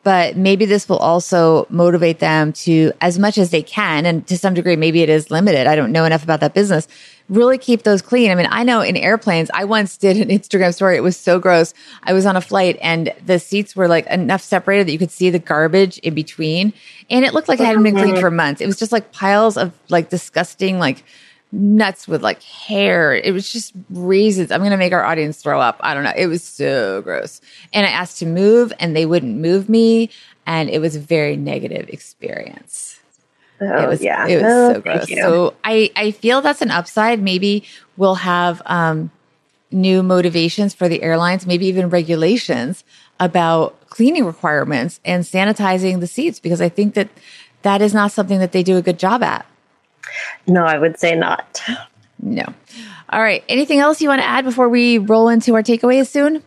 but 0.08 0.38
maybe 0.38 0.64
this 0.64 0.88
will 0.88 1.00
also 1.00 1.68
motivate 1.70 2.20
them 2.20 2.54
to 2.54 2.94
as 3.02 3.20
much 3.20 3.38
as 3.38 3.50
they 3.50 3.62
can 3.62 4.06
and 4.06 4.26
to 4.26 4.38
some 4.38 4.54
degree 4.54 4.78
maybe 4.78 5.02
it 5.02 5.10
is 5.10 5.30
limited 5.30 5.68
i 5.68 5.76
don't 5.76 5.92
know 5.92 6.06
enough 6.06 6.24
about 6.24 6.40
that 6.40 6.54
business 6.54 6.88
really 7.30 7.58
keep 7.58 7.84
those 7.84 8.02
clean. 8.02 8.32
I 8.32 8.36
mean, 8.36 8.48
I 8.50 8.64
know 8.64 8.82
in 8.82 8.96
airplanes, 8.96 9.50
I 9.54 9.66
once 9.66 9.98
did 9.98 10.18
an 10.18 10.30
Instagram 10.30 10.74
story. 10.74 10.96
It 10.96 11.04
was 11.04 11.18
so 11.18 11.40
gross. 11.40 11.74
I 12.04 12.14
was 12.14 12.26
on 12.26 12.36
a 12.36 12.42
flight 12.42 12.78
and 12.82 13.14
the 13.26 13.38
seats 13.38 13.76
were 13.76 13.88
like 13.88 14.08
enough 14.08 14.42
separated 14.42 14.88
that 14.88 14.94
you 14.94 14.98
could 14.98 15.12
see 15.12 15.30
the 15.30 15.40
garbage 15.40 15.98
in 16.00 16.14
between. 16.14 16.72
And 17.10 17.26
it 17.26 17.34
looked 17.34 17.50
like 17.50 17.60
it 17.60 17.66
hadn't 17.66 17.84
been 17.84 17.96
cleaned 17.96 18.20
for 18.22 18.32
months. 18.32 18.62
It 18.62 18.66
was 18.66 18.80
just 18.80 18.92
like 18.92 19.12
piles 19.12 19.58
of 19.58 19.74
like 19.90 20.10
disgusting, 20.10 20.80
like 20.80 21.04
nuts 21.52 22.08
with 22.08 22.22
like 22.22 22.42
hair. 22.44 23.16
It 23.16 23.32
was 23.34 23.52
just 23.52 23.74
raisins. 23.90 24.52
I'm 24.52 24.62
going 24.62 24.72
to 24.72 24.78
make 24.78 24.94
our 24.94 25.04
audience 25.04 25.42
throw 25.42 25.60
up. 25.60 25.78
I 25.82 25.94
don't 25.94 26.04
know. 26.04 26.14
It 26.16 26.28
was 26.28 26.44
so 26.44 27.02
gross. 27.02 27.42
And 27.74 27.86
I 27.86 27.90
asked 27.90 28.20
to 28.20 28.26
move 28.26 28.74
and 28.80 28.96
they 28.96 29.06
wouldn't 29.06 29.38
move 29.38 29.70
me. 29.70 30.10
And 30.46 30.70
it 30.70 30.80
was 30.80 30.96
a 30.96 31.00
very 31.00 31.38
negative 31.38 31.90
experience. 31.90 33.00
Oh, 33.60 33.84
it 33.84 33.90
was 33.90 34.04
yeah. 34.04 34.28
it 34.28 34.36
was 34.36 34.46
Oh, 34.46 34.74
so 34.74 34.82
gross. 34.82 35.10
So 35.10 35.54
I 35.64 35.90
I 35.96 36.12
feel 36.12 36.42
that's 36.42 36.62
an 36.62 36.70
upside. 36.70 37.22
Maybe 37.22 37.64
we'll 37.96 38.16
have 38.16 38.62
um, 38.68 39.10
new 39.72 40.04
motivations 40.04 40.74
for 40.76 40.88
the 40.88 41.02
airlines, 41.02 41.48
maybe 41.48 41.66
even 41.66 41.90
regulations 41.90 42.84
about 43.20 43.90
cleaning 43.90 44.26
requirements 44.26 45.00
and 45.04 45.24
sanitizing 45.24 46.02
the 46.02 46.08
seats 46.08 46.40
because 46.40 46.62
I 46.62 46.70
think 46.70 46.94
that 46.94 47.10
that 47.64 47.82
is 47.82 47.94
not 47.94 48.12
something 48.12 48.40
that 48.40 48.52
they 48.52 48.62
do 48.62 48.78
a 48.78 48.82
good 48.82 49.00
job 49.00 49.24
at. 49.24 49.46
No, 50.48 50.66
I 50.66 50.78
would 50.78 51.00
say 51.00 51.16
not. 51.16 51.62
No. 52.20 52.46
All 53.10 53.22
right. 53.22 53.44
Anything 53.48 53.80
else 53.80 54.02
you 54.02 54.10
want 54.10 54.22
to 54.22 54.28
add 54.28 54.44
before 54.44 54.70
we 54.70 54.98
roll 54.98 55.30
into 55.30 55.56
our 55.56 55.64
takeaways 55.64 56.08
soon? 56.08 56.44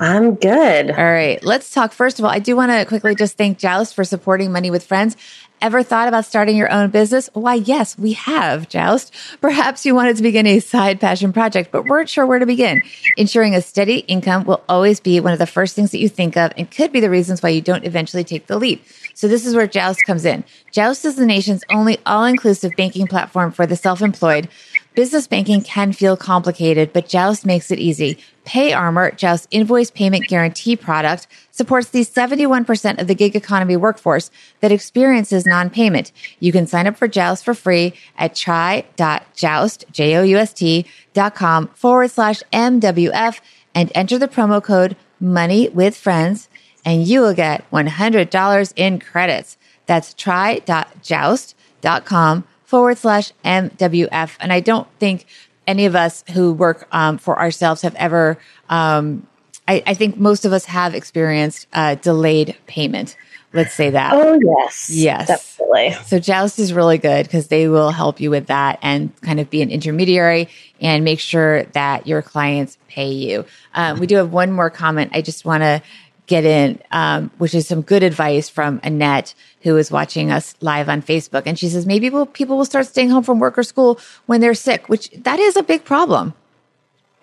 I'm 0.00 0.36
good. 0.36 0.90
All 0.90 0.96
right, 0.96 1.42
let's 1.42 1.72
talk. 1.72 1.92
First 1.92 2.18
of 2.18 2.24
all, 2.24 2.30
I 2.30 2.38
do 2.38 2.54
want 2.54 2.70
to 2.70 2.84
quickly 2.86 3.16
just 3.16 3.36
thank 3.36 3.58
Joust 3.58 3.94
for 3.94 4.04
supporting 4.04 4.52
Money 4.52 4.70
with 4.70 4.86
Friends. 4.86 5.16
Ever 5.60 5.82
thought 5.82 6.06
about 6.06 6.24
starting 6.24 6.56
your 6.56 6.70
own 6.70 6.90
business? 6.90 7.28
Why, 7.32 7.54
yes, 7.54 7.98
we 7.98 8.12
have, 8.12 8.68
Joust. 8.68 9.12
Perhaps 9.40 9.84
you 9.84 9.96
wanted 9.96 10.16
to 10.16 10.22
begin 10.22 10.46
a 10.46 10.60
side 10.60 11.00
passion 11.00 11.32
project, 11.32 11.72
but 11.72 11.86
weren't 11.86 12.08
sure 12.08 12.24
where 12.24 12.38
to 12.38 12.46
begin. 12.46 12.80
Ensuring 13.16 13.56
a 13.56 13.60
steady 13.60 13.98
income 13.98 14.44
will 14.44 14.62
always 14.68 15.00
be 15.00 15.18
one 15.18 15.32
of 15.32 15.40
the 15.40 15.48
first 15.48 15.74
things 15.74 15.90
that 15.90 15.98
you 15.98 16.08
think 16.08 16.36
of 16.36 16.52
and 16.56 16.70
could 16.70 16.92
be 16.92 17.00
the 17.00 17.10
reasons 17.10 17.42
why 17.42 17.48
you 17.48 17.60
don't 17.60 17.84
eventually 17.84 18.22
take 18.22 18.46
the 18.46 18.56
leap. 18.56 18.84
So 19.18 19.26
this 19.26 19.44
is 19.44 19.56
where 19.56 19.66
Joust 19.66 20.04
comes 20.04 20.24
in. 20.24 20.44
Joust 20.70 21.04
is 21.04 21.16
the 21.16 21.26
nation's 21.26 21.64
only 21.70 21.98
all-inclusive 22.06 22.76
banking 22.76 23.08
platform 23.08 23.50
for 23.50 23.66
the 23.66 23.74
self-employed. 23.74 24.48
Business 24.94 25.26
banking 25.26 25.60
can 25.60 25.92
feel 25.92 26.16
complicated, 26.16 26.92
but 26.92 27.08
Joust 27.08 27.44
makes 27.44 27.72
it 27.72 27.80
easy. 27.80 28.18
Pay 28.44 28.72
Armor, 28.72 29.10
Joust's 29.10 29.48
invoice 29.50 29.90
payment 29.90 30.28
guarantee 30.28 30.76
product, 30.76 31.26
supports 31.50 31.90
the 31.90 32.04
71% 32.04 33.00
of 33.00 33.08
the 33.08 33.14
gig 33.16 33.34
economy 33.34 33.76
workforce 33.76 34.30
that 34.60 34.70
experiences 34.70 35.44
non-payment. 35.44 36.12
You 36.38 36.52
can 36.52 36.68
sign 36.68 36.86
up 36.86 36.96
for 36.96 37.08
Joust 37.08 37.44
for 37.44 37.54
free 37.54 37.94
at 38.18 38.36
try.joust, 38.36 39.84
J-O-U-S-T 39.90 40.86
dot 41.14 41.34
com 41.34 41.66
forward 41.74 42.12
slash 42.12 42.40
MWF 42.52 43.40
and 43.74 43.90
enter 43.96 44.16
the 44.16 44.28
promo 44.28 44.62
code 44.62 44.96
money 45.18 45.68
with 45.70 45.96
friends 45.96 46.48
and 46.88 47.06
you 47.06 47.20
will 47.20 47.34
get 47.34 47.70
$100 47.70 48.72
in 48.76 48.98
credits. 48.98 49.58
That's 49.84 50.14
try.joust.com 50.14 52.44
forward 52.64 52.96
slash 52.98 53.32
MWF. 53.44 54.36
And 54.40 54.52
I 54.54 54.60
don't 54.60 54.88
think 54.98 55.26
any 55.66 55.84
of 55.84 55.94
us 55.94 56.24
who 56.32 56.54
work 56.54 56.88
um, 56.90 57.18
for 57.18 57.38
ourselves 57.38 57.82
have 57.82 57.94
ever, 57.96 58.38
um, 58.70 59.26
I, 59.68 59.82
I 59.86 59.92
think 59.92 60.16
most 60.16 60.46
of 60.46 60.54
us 60.54 60.64
have 60.64 60.94
experienced 60.94 61.66
uh, 61.74 61.96
delayed 61.96 62.56
payment. 62.66 63.18
Let's 63.52 63.74
say 63.74 63.90
that. 63.90 64.12
Oh 64.14 64.38
yes, 64.42 64.88
Yes. 64.90 65.28
definitely. 65.28 65.92
So 66.06 66.18
Joust 66.18 66.58
is 66.58 66.72
really 66.72 66.96
good 66.98 67.26
because 67.26 67.48
they 67.48 67.68
will 67.68 67.90
help 67.90 68.18
you 68.20 68.30
with 68.30 68.46
that 68.46 68.78
and 68.82 69.14
kind 69.22 69.40
of 69.40 69.50
be 69.50 69.60
an 69.62 69.70
intermediary 69.70 70.48
and 70.80 71.04
make 71.04 71.20
sure 71.20 71.64
that 71.64 72.06
your 72.06 72.22
clients 72.22 72.78
pay 72.88 73.10
you. 73.10 73.44
Um, 73.74 74.00
we 74.00 74.06
do 74.06 74.16
have 74.16 74.32
one 74.32 74.52
more 74.52 74.70
comment. 74.70 75.10
I 75.14 75.20
just 75.22 75.44
want 75.46 75.62
to 75.62 75.82
get 76.28 76.44
in, 76.44 76.80
um, 76.92 77.30
which 77.38 77.54
is 77.54 77.66
some 77.66 77.82
good 77.82 78.04
advice 78.04 78.48
from 78.48 78.80
Annette, 78.84 79.34
who 79.62 79.76
is 79.76 79.90
watching 79.90 80.30
us 80.30 80.54
live 80.60 80.88
on 80.88 81.02
Facebook. 81.02 81.42
And 81.46 81.58
she 81.58 81.68
says, 81.68 81.86
maybe 81.86 82.10
we'll, 82.10 82.26
people 82.26 82.56
will 82.56 82.64
start 82.64 82.86
staying 82.86 83.10
home 83.10 83.24
from 83.24 83.40
work 83.40 83.58
or 83.58 83.64
school 83.64 83.98
when 84.26 84.40
they're 84.40 84.54
sick, 84.54 84.88
which 84.88 85.10
that 85.10 85.40
is 85.40 85.56
a 85.56 85.62
big 85.62 85.84
problem. 85.84 86.34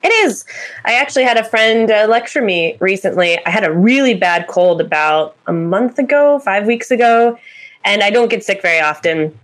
It 0.03 0.09
is. 0.25 0.43
I 0.85 0.93
actually 0.93 1.24
had 1.24 1.38
a 1.38 1.43
friend 1.43 1.89
uh, 1.89 2.07
lecture 2.09 2.41
me 2.41 2.77
recently. 2.79 3.43
I 3.45 3.50
had 3.50 3.63
a 3.63 3.71
really 3.71 4.13
bad 4.13 4.47
cold 4.47 4.81
about 4.81 5.35
a 5.47 5.53
month 5.53 5.97
ago, 5.97 6.39
five 6.39 6.65
weeks 6.67 6.91
ago, 6.91 7.39
and 7.84 8.03
I 8.03 8.10
don't 8.10 8.30
get 8.30 8.43
sick 8.43 8.62
very 8.62 8.80
often. 8.80 9.38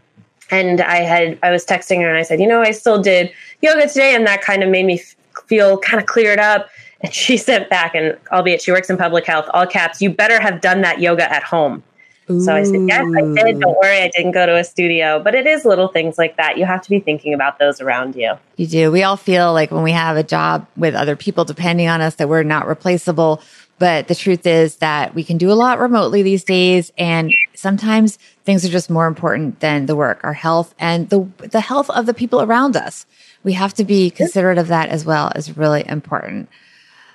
And 0.51 0.81
I 0.81 0.97
had 0.97 1.39
I 1.41 1.49
was 1.49 1.65
texting 1.65 2.01
her 2.01 2.09
and 2.09 2.17
I 2.17 2.23
said, 2.23 2.39
you 2.41 2.47
know, 2.47 2.61
I 2.61 2.71
still 2.71 3.01
did 3.01 3.31
yoga 3.61 3.87
today, 3.87 4.13
and 4.13 4.27
that 4.27 4.41
kind 4.41 4.61
of 4.61 4.69
made 4.69 4.85
me 4.85 4.99
f- 4.99 5.15
feel 5.47 5.77
kind 5.79 5.99
of 5.99 6.07
cleared 6.07 6.39
up. 6.39 6.69
And 7.03 7.13
she 7.13 7.37
sent 7.37 7.69
back, 7.69 7.95
and 7.95 8.17
albeit 8.31 8.61
she 8.61 8.71
works 8.71 8.89
in 8.89 8.97
public 8.97 9.25
health, 9.25 9.45
all 9.53 9.65
caps, 9.65 10.01
you 10.01 10.09
better 10.09 10.39
have 10.39 10.61
done 10.61 10.81
that 10.81 10.99
yoga 10.99 11.31
at 11.31 11.43
home. 11.43 11.83
So 12.27 12.55
I 12.55 12.63
said, 12.63 12.87
yes, 12.87 13.05
I 13.17 13.43
did. 13.43 13.59
Don't 13.59 13.77
worry, 13.77 13.97
I 13.97 14.09
didn't 14.15 14.31
go 14.31 14.45
to 14.45 14.55
a 14.55 14.63
studio. 14.63 15.21
But 15.21 15.35
it 15.35 15.45
is 15.45 15.65
little 15.65 15.89
things 15.89 16.17
like 16.17 16.37
that. 16.37 16.57
You 16.57 16.65
have 16.65 16.81
to 16.83 16.89
be 16.89 16.99
thinking 16.99 17.33
about 17.33 17.59
those 17.59 17.81
around 17.81 18.15
you. 18.15 18.33
You 18.55 18.67
do. 18.67 18.91
We 18.91 19.03
all 19.03 19.17
feel 19.17 19.51
like 19.51 19.71
when 19.71 19.83
we 19.83 19.91
have 19.91 20.15
a 20.15 20.23
job 20.23 20.65
with 20.77 20.95
other 20.95 21.17
people 21.17 21.43
depending 21.43 21.89
on 21.89 21.99
us 21.99 22.15
that 22.15 22.29
we're 22.29 22.43
not 22.43 22.67
replaceable. 22.67 23.41
But 23.79 24.07
the 24.07 24.15
truth 24.15 24.45
is 24.45 24.77
that 24.77 25.15
we 25.15 25.23
can 25.23 25.37
do 25.37 25.51
a 25.51 25.53
lot 25.53 25.79
remotely 25.79 26.21
these 26.21 26.43
days. 26.43 26.93
And 26.97 27.33
sometimes 27.53 28.17
things 28.45 28.63
are 28.63 28.69
just 28.69 28.89
more 28.89 29.07
important 29.07 29.59
than 29.59 29.87
the 29.87 29.95
work, 29.95 30.21
our 30.23 30.33
health 30.33 30.73
and 30.79 31.09
the, 31.09 31.27
the 31.39 31.61
health 31.61 31.89
of 31.89 32.05
the 32.05 32.13
people 32.13 32.41
around 32.41 32.77
us. 32.77 33.05
We 33.43 33.53
have 33.53 33.73
to 33.73 33.83
be 33.83 34.09
considerate 34.11 34.59
of 34.59 34.67
that 34.67 34.89
as 34.89 35.03
well 35.03 35.31
is 35.35 35.57
really 35.57 35.83
important. 35.85 36.47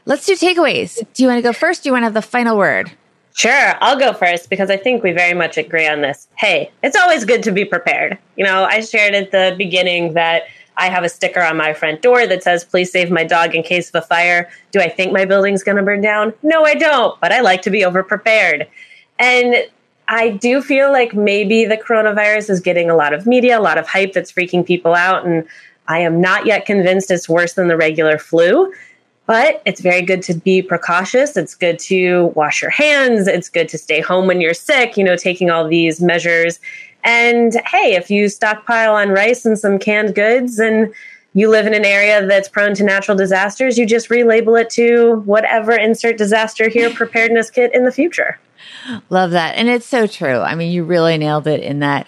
Let's 0.08 0.24
do 0.24 0.36
takeaways. 0.36 1.04
Do 1.14 1.24
you 1.24 1.28
want 1.28 1.38
to 1.38 1.42
go 1.42 1.52
first? 1.52 1.82
Do 1.82 1.88
you 1.88 1.92
want 1.92 2.02
to 2.02 2.06
have 2.06 2.14
the 2.14 2.22
final 2.22 2.56
word? 2.56 2.92
Sure, 3.34 3.74
I'll 3.80 3.98
go 3.98 4.12
first 4.12 4.48
because 4.48 4.70
I 4.70 4.76
think 4.76 5.02
we 5.02 5.10
very 5.10 5.34
much 5.34 5.58
agree 5.58 5.86
on 5.86 6.00
this. 6.00 6.28
Hey, 6.36 6.70
it's 6.84 6.96
always 6.96 7.24
good 7.24 7.42
to 7.42 7.50
be 7.50 7.64
prepared. 7.64 8.16
You 8.36 8.44
know, 8.44 8.64
I 8.64 8.80
shared 8.80 9.14
at 9.14 9.32
the 9.32 9.56
beginning 9.58 10.14
that 10.14 10.44
I 10.76 10.90
have 10.90 11.02
a 11.02 11.08
sticker 11.08 11.42
on 11.42 11.56
my 11.56 11.72
front 11.72 12.02
door 12.02 12.24
that 12.24 12.44
says, 12.44 12.64
please 12.64 12.92
save 12.92 13.10
my 13.10 13.24
dog 13.24 13.56
in 13.56 13.64
case 13.64 13.88
of 13.88 13.96
a 13.96 14.06
fire. 14.06 14.48
Do 14.70 14.80
I 14.80 14.88
think 14.88 15.12
my 15.12 15.24
building's 15.24 15.64
going 15.64 15.76
to 15.76 15.82
burn 15.82 16.02
down? 16.02 16.32
No, 16.44 16.64
I 16.64 16.76
don't, 16.76 17.20
but 17.20 17.32
I 17.32 17.40
like 17.40 17.62
to 17.62 17.70
be 17.70 17.84
over 17.84 18.04
prepared. 18.04 18.68
And 19.18 19.56
I 20.06 20.30
do 20.30 20.62
feel 20.62 20.92
like 20.92 21.14
maybe 21.14 21.64
the 21.64 21.76
coronavirus 21.76 22.48
is 22.50 22.60
getting 22.60 22.88
a 22.88 22.96
lot 22.96 23.12
of 23.12 23.26
media, 23.26 23.58
a 23.58 23.60
lot 23.60 23.76
of 23.76 23.88
hype 23.88 24.12
that's 24.12 24.30
freaking 24.30 24.64
people 24.64 24.94
out. 24.94 25.26
And 25.26 25.48
I 25.88 25.98
am 25.98 26.20
not 26.20 26.46
yet 26.46 26.64
convinced 26.64 27.10
it's 27.10 27.28
worse 27.28 27.54
than 27.54 27.66
the 27.66 27.76
regular 27.76 28.18
flu. 28.18 28.72
But 29.26 29.60
it's 29.66 29.80
very 29.80 30.02
good 30.02 30.22
to 30.22 30.34
be 30.34 30.62
precautious. 30.62 31.36
It's 31.36 31.54
good 31.54 31.78
to 31.80 32.26
wash 32.36 32.62
your 32.62 32.70
hands. 32.70 33.26
It's 33.26 33.48
good 33.48 33.68
to 33.70 33.78
stay 33.78 34.00
home 34.00 34.26
when 34.28 34.40
you're 34.40 34.54
sick, 34.54 34.96
you 34.96 35.04
know, 35.04 35.16
taking 35.16 35.50
all 35.50 35.66
these 35.66 36.00
measures. 36.00 36.60
And 37.02 37.54
hey, 37.66 37.94
if 37.94 38.10
you 38.10 38.28
stockpile 38.28 38.94
on 38.94 39.10
rice 39.10 39.44
and 39.44 39.58
some 39.58 39.78
canned 39.78 40.14
goods 40.14 40.58
and 40.58 40.92
you 41.34 41.50
live 41.50 41.66
in 41.66 41.74
an 41.74 41.84
area 41.84 42.26
that's 42.26 42.48
prone 42.48 42.74
to 42.74 42.84
natural 42.84 43.16
disasters, 43.16 43.76
you 43.76 43.84
just 43.84 44.08
relabel 44.08 44.60
it 44.60 44.70
to 44.70 45.16
whatever 45.24 45.72
insert 45.72 46.16
disaster 46.16 46.68
here 46.68 46.90
preparedness 46.90 47.50
kit 47.50 47.74
in 47.74 47.84
the 47.84 47.92
future. 47.92 48.38
Love 49.10 49.32
that. 49.32 49.56
And 49.56 49.68
it's 49.68 49.86
so 49.86 50.06
true. 50.06 50.38
I 50.38 50.54
mean, 50.54 50.72
you 50.72 50.82
really 50.84 51.18
nailed 51.18 51.46
it 51.46 51.60
in 51.60 51.80
that 51.80 52.06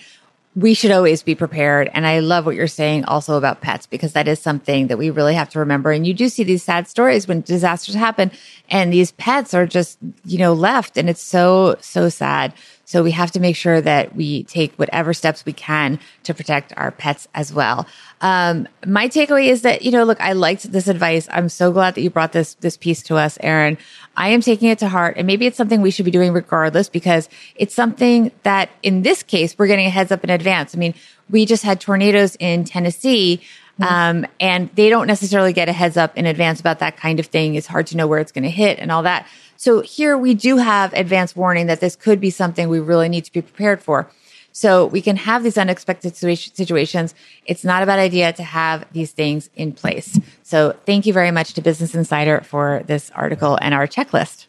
we 0.57 0.75
should 0.75 0.91
always 0.91 1.23
be 1.23 1.35
prepared. 1.35 1.91
And 1.93 2.07
I 2.07 2.19
love 2.19 2.45
what 2.47 2.57
you're 2.57 2.67
saying 2.67 3.05
also 3.05 3.37
about 3.37 3.61
pets 3.61 3.87
because 3.87 4.13
that 4.15 4.27
is 4.27 4.41
something 4.41 4.89
that 4.89 4.99
we 4.99 5.11
really 5.11 5.35
have 5.35 5.51
to 5.51 5.59
remember. 5.61 5.93
And 5.93 6.07
you 6.07 6.15
do 6.15 6.29
see 6.29 6.43
these 6.43 6.63
sad 6.63 6.89
stories 6.89 7.29
when 7.29 7.43
disasters 7.43 7.95
happen 7.95 8.31
and 8.69 8.93
these 8.93 9.13
pets 9.13 9.55
are 9.55 9.67
just, 9.67 9.99
you 10.25 10.39
know, 10.39 10.55
left 10.55 10.97
and 10.97 11.09
it's 11.09 11.23
so, 11.23 11.77
so 11.81 12.09
sad. 12.09 12.53
So 12.89 13.03
we 13.03 13.11
have 13.11 13.33
to 13.33 13.41
make 13.41 13.55
sure 13.55 13.83
that 13.83 14.17
we 14.17 14.45
take 14.45 14.73
whatever 14.77 15.13
steps 15.13 15.45
we 15.45 15.53
can 15.53 16.01
to 16.23 16.33
protect 16.33 16.73
our 16.75 16.91
pets 16.91 17.29
as 17.35 17.53
well. 17.53 17.87
Um, 18.23 18.67
my 18.87 19.09
takeaway 19.09 19.49
is 19.49 19.61
that, 19.61 19.83
you 19.83 19.91
know, 19.91 20.05
look, 20.05 20.19
I 20.23 20.33
liked 20.33 20.73
this 20.73 20.89
advice. 20.89 21.29
I'm 21.31 21.51
so 21.51 21.71
glad 21.71 21.97
that 21.97 22.01
you 22.01 22.09
brought 22.09 22.33
this, 22.33 22.55
this 22.55 22.79
piece 22.79 23.03
to 23.03 23.17
us, 23.17 23.37
Erin. 23.43 23.77
I 24.17 24.31
am 24.31 24.41
taking 24.41 24.71
it 24.71 24.79
to 24.79 24.89
heart 24.89 25.19
and 25.19 25.27
maybe 25.27 25.45
it's 25.45 25.59
something 25.59 25.83
we 25.83 25.91
should 25.91 26.07
be 26.07 26.11
doing 26.11 26.33
regardless 26.33 26.89
because 26.89 27.29
it's 27.57 27.75
something 27.75 28.33
that 28.45 28.71
in 28.83 29.03
this 29.03 29.23
case, 29.23 29.59
we're 29.59 29.67
getting 29.67 29.85
a 29.85 29.91
heads 29.91 30.11
up 30.11 30.25
in 30.25 30.31
advance. 30.31 30.75
I 30.75 30.79
mean, 30.79 30.95
we 31.29 31.45
just 31.45 31.65
had 31.65 31.83
tornadoes 31.83 32.37
in 32.41 32.65
Tennessee. 32.65 33.43
Um, 33.81 34.27
and 34.41 34.71
they 34.75 34.89
don't 34.89 35.07
necessarily 35.07 35.53
get 35.53 35.69
a 35.69 35.73
heads 35.73 35.97
up 35.97 36.17
in 36.17 36.27
advance 36.27 36.59
about 36.59 36.81
that 36.81 36.97
kind 36.97 37.21
of 37.21 37.27
thing. 37.27 37.55
It's 37.55 37.69
hard 37.69 37.87
to 37.89 37.97
know 37.97 38.09
where 38.09 38.19
it's 38.19 38.33
going 38.33 38.43
to 38.43 38.51
hit 38.51 38.81
and 38.81 38.91
all 38.91 39.05
that. 39.05 39.29
So 39.59 39.81
here 39.81 40.17
we 40.17 40.35
do 40.35 40.57
have 40.59 40.93
advance 40.93 41.35
warning 41.35 41.67
that 41.67 41.81
this 41.81 41.97
could 41.97 42.21
be 42.21 42.31
something 42.31 42.69
we 42.69 42.79
really 42.79 43.09
need 43.09 43.25
to 43.25 43.33
be 43.33 43.43
prepared 43.43 43.83
for. 43.83 44.09
So 44.53 44.87
we 44.87 45.03
can 45.03 45.17
have 45.17 45.43
these 45.43 45.59
unexpected 45.59 46.17
situations. 46.17 47.13
It's 47.45 47.65
not 47.65 47.83
a 47.83 47.87
bad 47.87 47.99
idea 47.99 48.33
to 48.35 48.45
have 48.45 48.87
these 48.93 49.11
things 49.11 49.51
in 49.57 49.73
place. 49.73 50.19
So 50.45 50.77
thank 50.87 51.07
you 51.07 51.13
very 51.13 51.33
much 51.33 51.55
to 51.55 51.61
Business 51.61 51.93
Insider 51.97 52.41
for 52.43 52.85
this 52.87 53.11
article 53.17 53.59
and 53.61 53.75
our 53.75 53.89
checklist. 53.89 54.47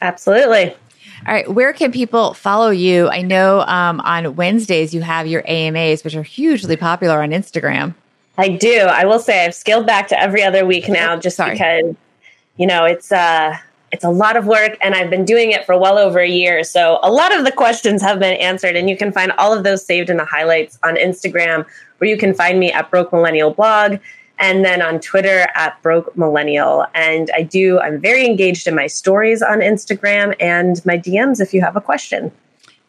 Absolutely. 0.00 0.74
All 1.26 1.34
right. 1.34 1.52
Where 1.52 1.74
can 1.74 1.92
people 1.92 2.32
follow 2.32 2.70
you? 2.70 3.08
I 3.08 3.20
know 3.20 3.60
um, 3.60 4.00
on 4.00 4.34
Wednesdays 4.34 4.94
you 4.94 5.02
have 5.02 5.26
your 5.26 5.42
AMAs, 5.46 6.04
which 6.04 6.16
are 6.16 6.22
hugely 6.22 6.76
popular 6.76 7.22
on 7.22 7.30
Instagram. 7.30 7.94
I 8.38 8.48
do. 8.48 8.78
I 8.78 9.04
will 9.04 9.18
say 9.18 9.44
I've 9.44 9.54
scaled 9.54 9.86
back 9.86 10.08
to 10.08 10.18
every 10.18 10.42
other 10.42 10.64
week 10.64 10.88
now 10.88 11.16
just 11.16 11.36
Sorry. 11.36 11.52
because 11.52 11.94
you 12.56 12.66
know, 12.66 12.86
it's 12.86 13.12
uh 13.12 13.58
it's 13.90 14.04
a 14.04 14.10
lot 14.10 14.36
of 14.36 14.46
work 14.46 14.76
and 14.82 14.94
I've 14.94 15.10
been 15.10 15.24
doing 15.24 15.50
it 15.52 15.64
for 15.64 15.78
well 15.78 15.98
over 15.98 16.18
a 16.18 16.28
year. 16.28 16.62
So 16.64 16.98
a 17.02 17.10
lot 17.10 17.36
of 17.36 17.44
the 17.44 17.52
questions 17.52 18.02
have 18.02 18.18
been 18.18 18.36
answered 18.36 18.76
and 18.76 18.88
you 18.88 18.96
can 18.96 19.12
find 19.12 19.32
all 19.32 19.52
of 19.52 19.64
those 19.64 19.84
saved 19.84 20.10
in 20.10 20.16
the 20.16 20.24
highlights 20.24 20.78
on 20.82 20.96
Instagram 20.96 21.66
where 21.98 22.10
you 22.10 22.16
can 22.16 22.34
find 22.34 22.60
me 22.60 22.70
at 22.70 22.90
Broke 22.90 23.12
Millennial 23.12 23.50
blog 23.50 23.98
and 24.38 24.64
then 24.64 24.82
on 24.82 25.00
Twitter 25.00 25.48
at 25.54 25.80
Broke 25.82 26.16
Millennial. 26.16 26.86
And 26.94 27.30
I 27.34 27.42
do, 27.42 27.80
I'm 27.80 28.00
very 28.00 28.24
engaged 28.24 28.66
in 28.66 28.74
my 28.74 28.86
stories 28.86 29.42
on 29.42 29.60
Instagram 29.60 30.36
and 30.38 30.84
my 30.84 30.98
DMs 30.98 31.40
if 31.40 31.52
you 31.52 31.60
have 31.60 31.76
a 31.76 31.80
question. 31.80 32.30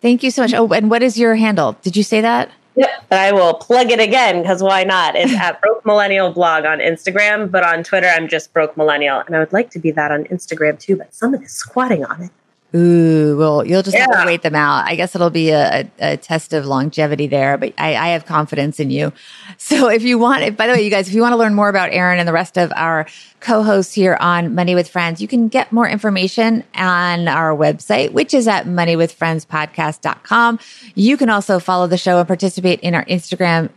Thank 0.02 0.24
you 0.24 0.32
so 0.32 0.44
much. 0.44 0.54
Oh, 0.54 0.68
and 0.70 0.90
what 0.90 1.04
is 1.04 1.18
your 1.18 1.36
handle? 1.36 1.76
Did 1.82 1.98
you 1.98 2.04
say 2.04 2.22
that? 2.22 2.52
Yep, 2.80 3.08
but 3.10 3.20
I 3.20 3.34
will 3.34 3.56
plug 3.56 3.92
it 3.92 4.00
again 4.00 4.42
because 4.42 4.64
why 4.64 4.86
not? 4.86 5.18
It's 5.18 5.34
at 5.34 5.60
Broke 5.60 5.86
Millennial 5.86 6.32
Blog 6.32 6.64
on 6.64 6.80
Instagram, 6.80 7.52
but 7.52 7.62
on 7.62 7.84
Twitter 7.84 8.08
I'm 8.08 8.30
just 8.30 8.54
Broke 8.54 8.78
Millennial, 8.78 9.20
and 9.20 9.36
I 9.36 9.40
would 9.40 9.52
like 9.52 9.70
to 9.72 9.80
be 9.80 9.92
that 9.92 10.12
on 10.12 10.24
Instagram 10.26 10.80
too. 10.80 10.96
But 10.96 11.14
someone 11.14 11.44
is 11.44 11.52
squatting 11.52 12.06
on 12.06 12.24
it. 12.24 12.32
Ooh, 12.76 13.36
well, 13.36 13.66
you'll 13.66 13.82
just 13.82 13.98
yeah. 13.98 14.06
have 14.12 14.22
to 14.22 14.28
wait 14.28 14.44
them 14.44 14.54
out. 14.54 14.86
I 14.86 14.96
guess 14.96 15.16
it'll 15.16 15.32
be 15.32 15.50
a, 15.50 15.90
a, 16.00 16.14
a 16.14 16.18
test 16.18 16.54
of 16.54 16.68
longevity 16.68 17.26
there, 17.26 17.58
but 17.58 17.74
I, 17.80 17.96
I, 17.96 18.08
have 18.10 18.26
confidence 18.26 18.80
in 18.80 18.92
you. 18.92 19.12
So 19.62 19.90
if 19.90 20.04
you 20.04 20.18
want, 20.18 20.56
by 20.56 20.68
the 20.68 20.74
way, 20.74 20.82
you 20.84 20.90
guys, 20.90 21.10
if 21.10 21.14
you 21.14 21.22
want 21.22 21.34
to 21.34 21.38
learn 21.38 21.54
more 21.54 21.68
about 21.68 21.92
Erin 21.92 22.18
and 22.18 22.28
the 22.28 22.34
rest 22.34 22.58
of 22.58 22.72
our 22.76 23.06
co-hosts 23.42 23.94
here 23.94 24.16
on 24.20 24.56
Money 24.56 24.74
with 24.74 24.88
Friends, 24.88 25.22
you 25.22 25.28
can 25.28 25.50
get 25.50 25.72
more 25.72 25.88
information 25.88 26.64
on 26.76 27.28
our 27.28 27.54
website, 27.56 28.14
which 28.14 28.34
is 28.34 28.48
at 28.48 28.66
moneywithfriendspodcast.com. 28.66 30.60
You 30.96 31.18
can 31.18 31.30
also 31.30 31.60
follow 31.60 31.88
the 31.88 31.98
show 31.98 32.20
and 32.20 32.28
participate 32.28 32.80
in 32.80 32.96
our 32.96 33.04
Instagram 33.06 33.70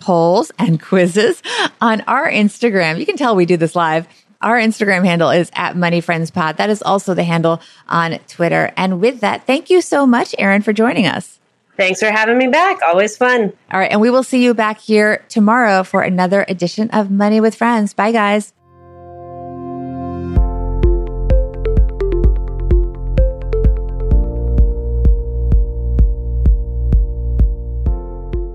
polls 0.00 0.50
and 0.58 0.80
quizzes 0.82 1.42
on 1.80 2.00
our 2.02 2.28
Instagram. 2.30 2.98
You 2.98 3.06
can 3.06 3.16
tell 3.16 3.36
we 3.36 3.44
do 3.46 3.58
this 3.58 3.76
live 3.76 4.08
our 4.40 4.56
Instagram 4.58 5.04
handle 5.04 5.30
is 5.30 5.50
at 5.54 5.76
Money 5.76 6.00
Friends 6.00 6.30
Pod. 6.30 6.56
That 6.58 6.70
is 6.70 6.82
also 6.82 7.14
the 7.14 7.24
handle 7.24 7.60
on 7.88 8.18
Twitter. 8.28 8.72
And 8.76 9.00
with 9.00 9.20
that, 9.20 9.46
thank 9.46 9.70
you 9.70 9.80
so 9.80 10.06
much, 10.06 10.34
Erin, 10.38 10.62
for 10.62 10.72
joining 10.72 11.06
us. 11.06 11.38
Thanks 11.76 12.00
for 12.00 12.10
having 12.10 12.38
me 12.38 12.48
back. 12.48 12.80
Always 12.86 13.16
fun. 13.16 13.52
All 13.70 13.78
right. 13.78 13.90
And 13.90 14.00
we 14.00 14.10
will 14.10 14.24
see 14.24 14.42
you 14.42 14.52
back 14.52 14.80
here 14.80 15.24
tomorrow 15.28 15.84
for 15.84 16.02
another 16.02 16.44
edition 16.48 16.90
of 16.90 17.10
Money 17.10 17.40
with 17.40 17.54
Friends. 17.54 17.94
Bye, 17.94 18.12
guys. 18.12 18.52